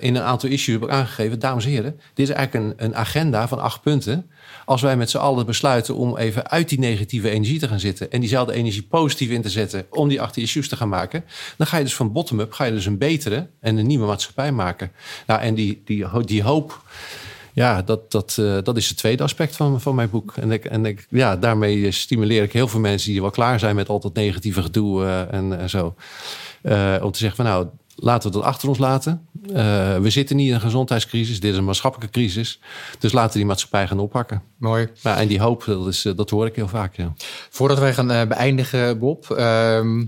[0.00, 1.38] in een aantal issues heb ik aangegeven...
[1.38, 4.28] dames en heren, dit is eigenlijk een, een agenda van acht punten...
[4.64, 8.10] Als wij met z'n allen besluiten om even uit die negatieve energie te gaan zitten
[8.10, 11.24] en diezelfde energie positief in te zetten om die achter issues te gaan maken,
[11.56, 14.52] dan ga je dus van bottom-up ga je dus een betere en een nieuwe maatschappij
[14.52, 14.92] maken.
[15.26, 16.82] Nou, en die, die, die hoop.
[17.52, 20.36] Ja, dat, dat, uh, dat is het tweede aspect van, van mijn boek.
[20.36, 23.74] En, ik, en ik, ja, daarmee stimuleer ik heel veel mensen die wel klaar zijn
[23.74, 25.94] met al dat negatieve gedoe uh, en, en, zo.
[27.02, 27.66] Om te zeggen van nou,
[27.96, 29.26] laten we dat achter ons laten.
[29.46, 32.60] Uh, we zitten niet in een gezondheidscrisis, dit is een maatschappelijke crisis.
[32.98, 34.42] Dus laten we die maatschappij gaan oppakken.
[34.56, 34.88] Mooi.
[35.02, 36.96] Ja, en die hoop, dat, is, dat hoor ik heel vaak.
[36.96, 37.12] Ja.
[37.50, 39.26] Voordat wij gaan uh, beëindigen, Bob.
[39.30, 40.06] Uh, eerder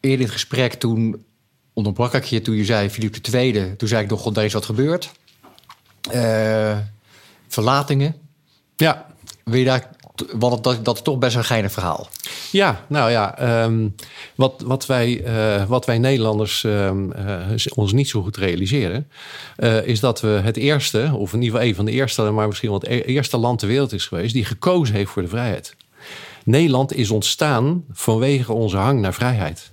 [0.00, 1.24] in het gesprek, toen
[1.72, 3.76] onderbrak ik je toen je zei Philippe II.
[3.76, 5.10] Toen zei ik nog, god, is wat gebeurd.
[6.10, 6.78] Eh,
[7.48, 8.14] verlatingen.
[8.76, 9.06] Ja.
[9.44, 9.90] Wil je daar
[10.38, 12.08] dat, dat is toch best een geinig verhaal.
[12.50, 13.94] Ja, nou ja, um,
[14.34, 19.08] wat, wat, wij, uh, wat wij Nederlanders um, uh, ons niet zo goed realiseren,
[19.58, 22.46] uh, is dat we het eerste, of in ieder geval een van de eerste, maar
[22.46, 25.28] misschien wel het e-, eerste land ter wereld is geweest, die gekozen heeft voor de
[25.28, 25.76] vrijheid.
[26.44, 29.70] Nederland is ontstaan vanwege onze hang naar vrijheid.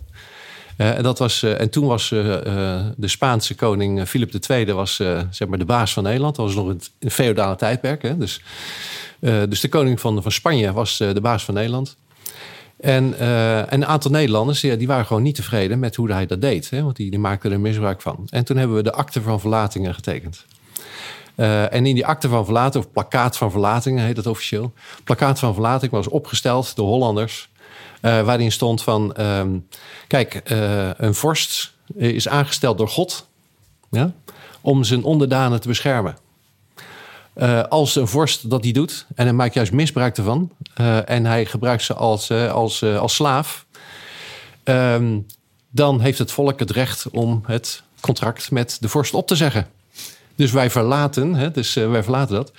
[0.78, 4.96] Uh, dat was, en toen was de Spaanse koning Philip II was,
[5.30, 6.36] zeg maar de baas van Nederland.
[6.36, 8.02] Dat was nog een feodale tijdperk.
[8.02, 8.18] Hè?
[8.18, 8.42] Dus
[9.20, 11.98] dus de koning van, van Spanje was uh, de baas van Nederland.
[12.80, 16.26] En, uh, en, een aantal Nederlanders ja, die waren gewoon niet tevreden met hoe hij
[16.26, 16.70] dat deed.
[16.70, 18.28] Hè, want die, die maakten er misbruik van.
[18.30, 20.46] En toen hebben we de akte van verlatingen getekend.
[21.36, 24.74] En in die akte van verlating, of plakkaat van verlatingen heet dat officieel.
[25.04, 27.50] Plakkaat van verlating was opgesteld door Hollanders.
[28.02, 29.68] Waarin stond van, um,
[30.08, 30.42] kijk,
[30.98, 33.28] een vorst is aangesteld door God
[33.92, 34.12] ja,
[34.62, 36.18] om zijn onderdanen te beschermen.
[37.38, 41.26] Uh, als een vorst dat die doet en hij maakt juist misbruik ervan uh, en
[41.26, 43.66] hij gebruikt ze als, uh, als, als slaaf,
[44.64, 45.26] um,
[45.70, 49.68] dan heeft het volk het recht om het contract met de vorst op te zeggen.
[50.36, 52.52] Dus wij verlaten, hè, dus, wij verlaten dat.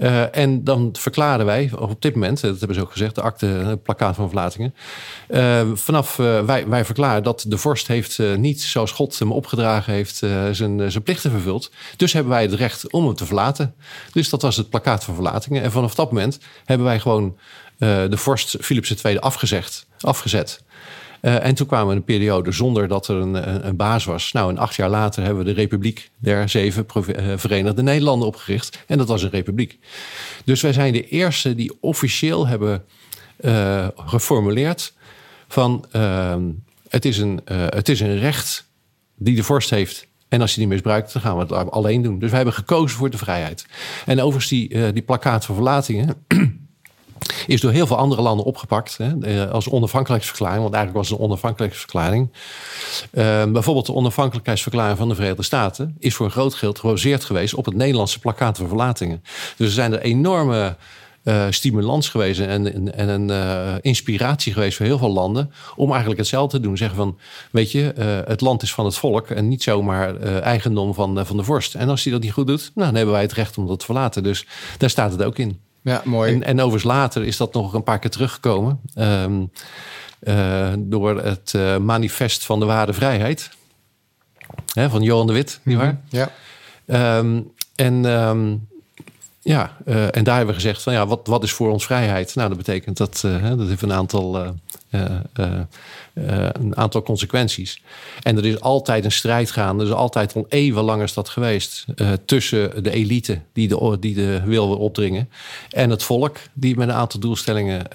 [0.00, 3.46] Uh, en dan verklaren wij op dit moment, dat hebben ze ook gezegd, de akte,
[3.46, 4.74] het plakkaat van verlatingen.
[5.76, 10.90] Vanaf wij, wij verklaren dat de vorst heeft niet zoals God hem opgedragen heeft zijn,
[10.90, 11.70] zijn plichten vervuld.
[11.96, 13.74] Dus hebben wij het recht om hem te verlaten.
[14.12, 15.62] Dus dat was het plakkaat van verlatingen.
[15.62, 17.38] En vanaf dat moment hebben wij gewoon
[17.78, 20.62] de vorst Philips II afgezegd, afgezet.
[21.22, 24.32] Uh, en toen kwamen we een periode zonder dat er een, een, baas was.
[24.32, 28.84] Nou, en acht jaar later hebben we de Republiek der Zeven uh, Verenigde Nederlanden opgericht.
[28.86, 29.78] En dat was een republiek.
[30.44, 32.84] Dus wij zijn de eerste die officieel hebben
[33.40, 34.94] uh, geformuleerd
[35.48, 36.42] van ehm,
[36.88, 38.70] het, is een, het is een recht
[39.16, 40.06] die de vorst heeft.
[40.28, 42.18] En als hij die misbruikt, dan gaan we het alleen doen.
[42.18, 43.66] Dus wij hebben gekozen voor de vrijheid.
[44.06, 46.16] En overigens die, die plakkaat van verlatingen
[47.46, 50.62] is door heel veel andere landen opgepakt hè, eh, als onafhankelijkheidsverklaring.
[50.62, 52.28] Want eigenlijk was het een onafhankelijkheidsverklaring.
[53.12, 57.54] Uh, bijvoorbeeld de onafhankelijkheidsverklaring van de Verenigde Staten is voor een groot geld gebaseerd geweest
[57.54, 59.22] op het Nederlandse plakkaat van verlatingen.
[59.56, 60.76] Dus er zijn er enorme
[61.24, 66.20] uh, stimulans geweest en, en, een uh, inspiratie geweest voor heel veel landen om eigenlijk
[66.20, 66.76] hetzelfde te doen.
[66.76, 67.18] Zeggen van,
[67.50, 67.92] weet je,
[68.26, 71.74] het land is van het volk en niet zomaar eigendom van, van de vorst.
[71.74, 73.78] En als hij dat niet goed doet, nou, dan hebben wij het recht om dat
[73.78, 74.22] te verlaten.
[74.22, 74.46] Dus
[74.78, 75.60] daar staat het ook in.
[75.82, 76.32] Ja, mooi.
[76.32, 78.80] En, en overigens later is dat nog een paar keer teruggekomen.
[78.94, 79.50] Um,
[80.22, 83.50] uh, door het uh, manifest van de ware vrijheid.
[84.72, 85.92] Hè, van Johan de Wit, nietwaar?
[85.92, 86.28] Mm -hmm.
[86.86, 87.18] Ja.
[87.18, 88.68] Um, en um,
[89.40, 92.34] ja, uh, en daar hebben we gezegd van ja, wat, wat is voor ons vrijheid?
[92.34, 93.20] Nou, dat betekent dat,
[93.56, 94.54] dat heeft een aantal
[94.90, 97.82] een aantal consequenties.
[98.22, 99.82] En er is altijd een strijd gaande.
[99.82, 101.84] Er is altijd al eeuwenlang is dat geweest.
[102.24, 105.28] Tussen de elite die de, die de wil opdringen.
[105.70, 107.92] En het volk die met een aantal doelstellingen.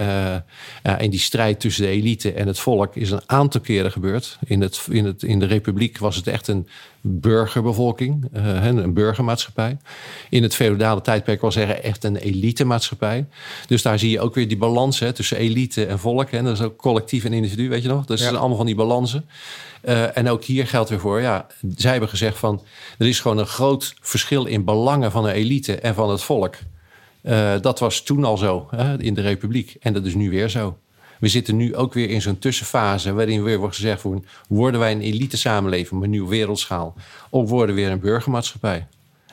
[0.81, 4.37] En die strijd tussen de elite en het volk is een aantal keren gebeurd.
[4.45, 6.67] In, het, in, het, in de republiek was het echt een
[7.05, 9.77] burgerbevolking, een burgermaatschappij.
[10.29, 13.25] In het feodale tijdperk was er echt een elitemaatschappij.
[13.67, 16.29] Dus daar zie je ook weer die balans hè, tussen elite en volk.
[16.29, 18.05] En dat is ook collectief en individu, weet je nog?
[18.05, 18.25] Dus ja.
[18.25, 19.25] zijn allemaal van die balansen.
[19.83, 22.61] Uh, en ook hier geldt weer voor, ja, zij hebben gezegd van...
[22.97, 26.55] er is gewoon een groot verschil in belangen van de elite en van het volk.
[27.23, 29.75] Uh, dat was toen al zo hè, in de republiek.
[29.79, 30.77] En dat is nu weer zo.
[31.19, 33.13] We zitten nu ook weer in zo'n tussenfase...
[33.13, 35.91] waarin weer wordt gezegd, voor, worden wij een elite samenleving...
[35.91, 36.95] met een nieuwe wereldschaal?
[37.29, 38.87] Of worden we weer een burgermaatschappij?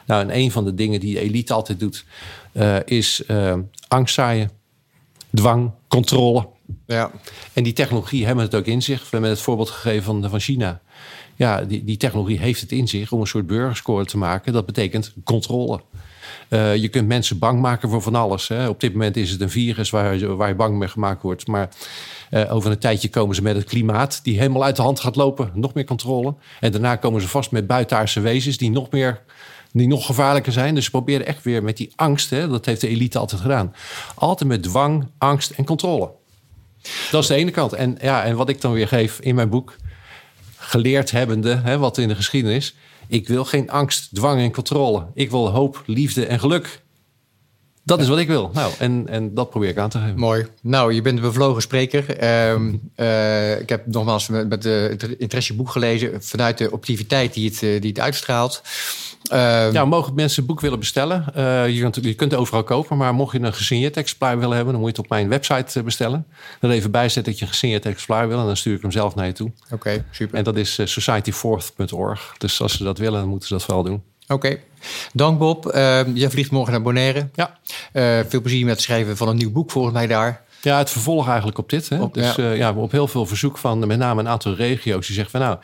[0.06, 2.04] Nou, en een van de dingen die de elite altijd doet...
[2.52, 3.22] Uh, is
[3.88, 4.50] angst zaaien,
[5.34, 6.46] dwang, controle...
[6.90, 7.10] Ja.
[7.52, 9.00] En die technologie hebben het ook in zich.
[9.00, 10.80] We hebben het voorbeeld gegeven van, van China.
[11.34, 14.52] Ja, die, die technologie heeft het in zich om een soort burgerscore te maken.
[14.52, 15.80] Dat betekent controle.
[16.48, 18.48] Uh, je kunt mensen bang maken voor van alles.
[18.48, 18.68] Hè.
[18.68, 21.46] Op dit moment is het een virus waar, waar je bang mee gemaakt wordt.
[21.46, 21.68] Maar
[22.30, 25.16] uh, over een tijdje komen ze met het klimaat, die helemaal uit de hand gaat
[25.16, 25.50] lopen.
[25.54, 26.34] Nog meer controle.
[26.60, 29.22] En daarna komen ze vast met buitenaardse wezens die nog meer.
[29.72, 30.74] Die nog gevaarlijker zijn.
[30.74, 32.30] Dus ze proberen echt weer met die angst.
[32.30, 33.74] Hè, dat heeft de elite altijd gedaan.
[34.14, 36.18] Altijd met dwang, angst en controle.
[37.10, 37.72] Dat is de ene kant.
[37.72, 39.76] En, ja, en wat ik dan weer geef in mijn boek,
[40.56, 42.74] geleerd hebbende, hè, wat in de geschiedenis.
[43.08, 45.06] Ik wil geen angst, dwang en controle.
[45.14, 46.79] Ik wil hoop, liefde en geluk.
[47.82, 48.50] Dat is wat ik wil.
[48.52, 50.18] Nou, en, en dat probeer ik aan te geven.
[50.18, 50.46] Mooi.
[50.62, 52.24] Nou, je bent een bevlogen spreker.
[52.50, 57.48] Um, uh, ik heb nogmaals met, met de interesse boek gelezen vanuit de optiviteit die
[57.48, 58.62] het, die het uitstraalt.
[59.32, 61.24] Uh, ja, mogen mensen het boek willen bestellen?
[61.36, 64.56] Uh, je, kunt, je kunt het overal kopen, maar mocht je een gesigneerd exemplaar willen
[64.56, 66.26] hebben, dan moet je het op mijn website eh, bestellen.
[66.60, 69.14] Dan even bijzetten dat je een gesigneerd exemplaar wil en dan stuur ik hem zelf
[69.14, 69.52] naar je toe.
[69.70, 70.38] Oké, super.
[70.38, 72.34] En dat is societyfourth.org.
[72.38, 74.02] Dus als ze dat willen, dan moeten ze dat wel doen.
[74.22, 74.32] Oké.
[74.32, 74.60] Okay.
[75.12, 75.66] Dank Bob.
[75.66, 77.28] Uh, jij vliegt morgen naar Bonaire.
[77.34, 77.58] Ja.
[78.28, 80.48] veel plezier met het schrijven van een nieuw boek volgens mij daar.
[80.62, 81.88] Ja, het vervolg eigenlijk op dit.
[81.88, 82.00] Hè?
[82.00, 82.42] Op, dus ja.
[82.42, 82.72] Uh, ja.
[82.72, 85.58] op heel veel verzoek van met name een aantal regio's die zeggen van nou,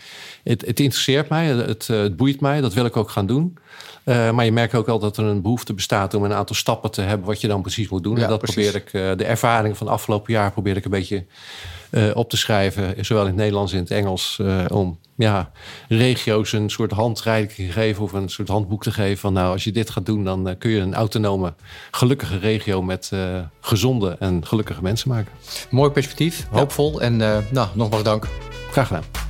[0.45, 3.59] het, het interesseert mij, het, het, boeit mij, dat wil ik ook gaan doen.
[4.05, 6.91] Uh, maar je merkt ook al dat er een behoefte bestaat om een aantal stappen
[6.91, 8.17] te hebben wat je dan precies moet doen.
[8.17, 8.71] Ja, en dat precies.
[8.71, 11.25] probeer ik, uh, de ervaring van het afgelopen jaar probeer ik een beetje
[11.91, 15.51] uh, op te schrijven, zowel in het Nederlands als in het Engels, om ja,
[15.89, 19.65] regio's een soort handreiking te geven of een soort handboek te geven van nou, als
[19.65, 21.55] je dit gaat doen, dan kun je een autonome,
[21.91, 23.13] gelukkige regio met
[23.61, 25.33] gezonde en gelukkige mensen maken.
[25.71, 27.07] Mooi perspectief, hoopvol ja.
[27.07, 27.17] en
[27.51, 28.29] nou, nogmaals dank.
[28.71, 29.26] Graag gedaan.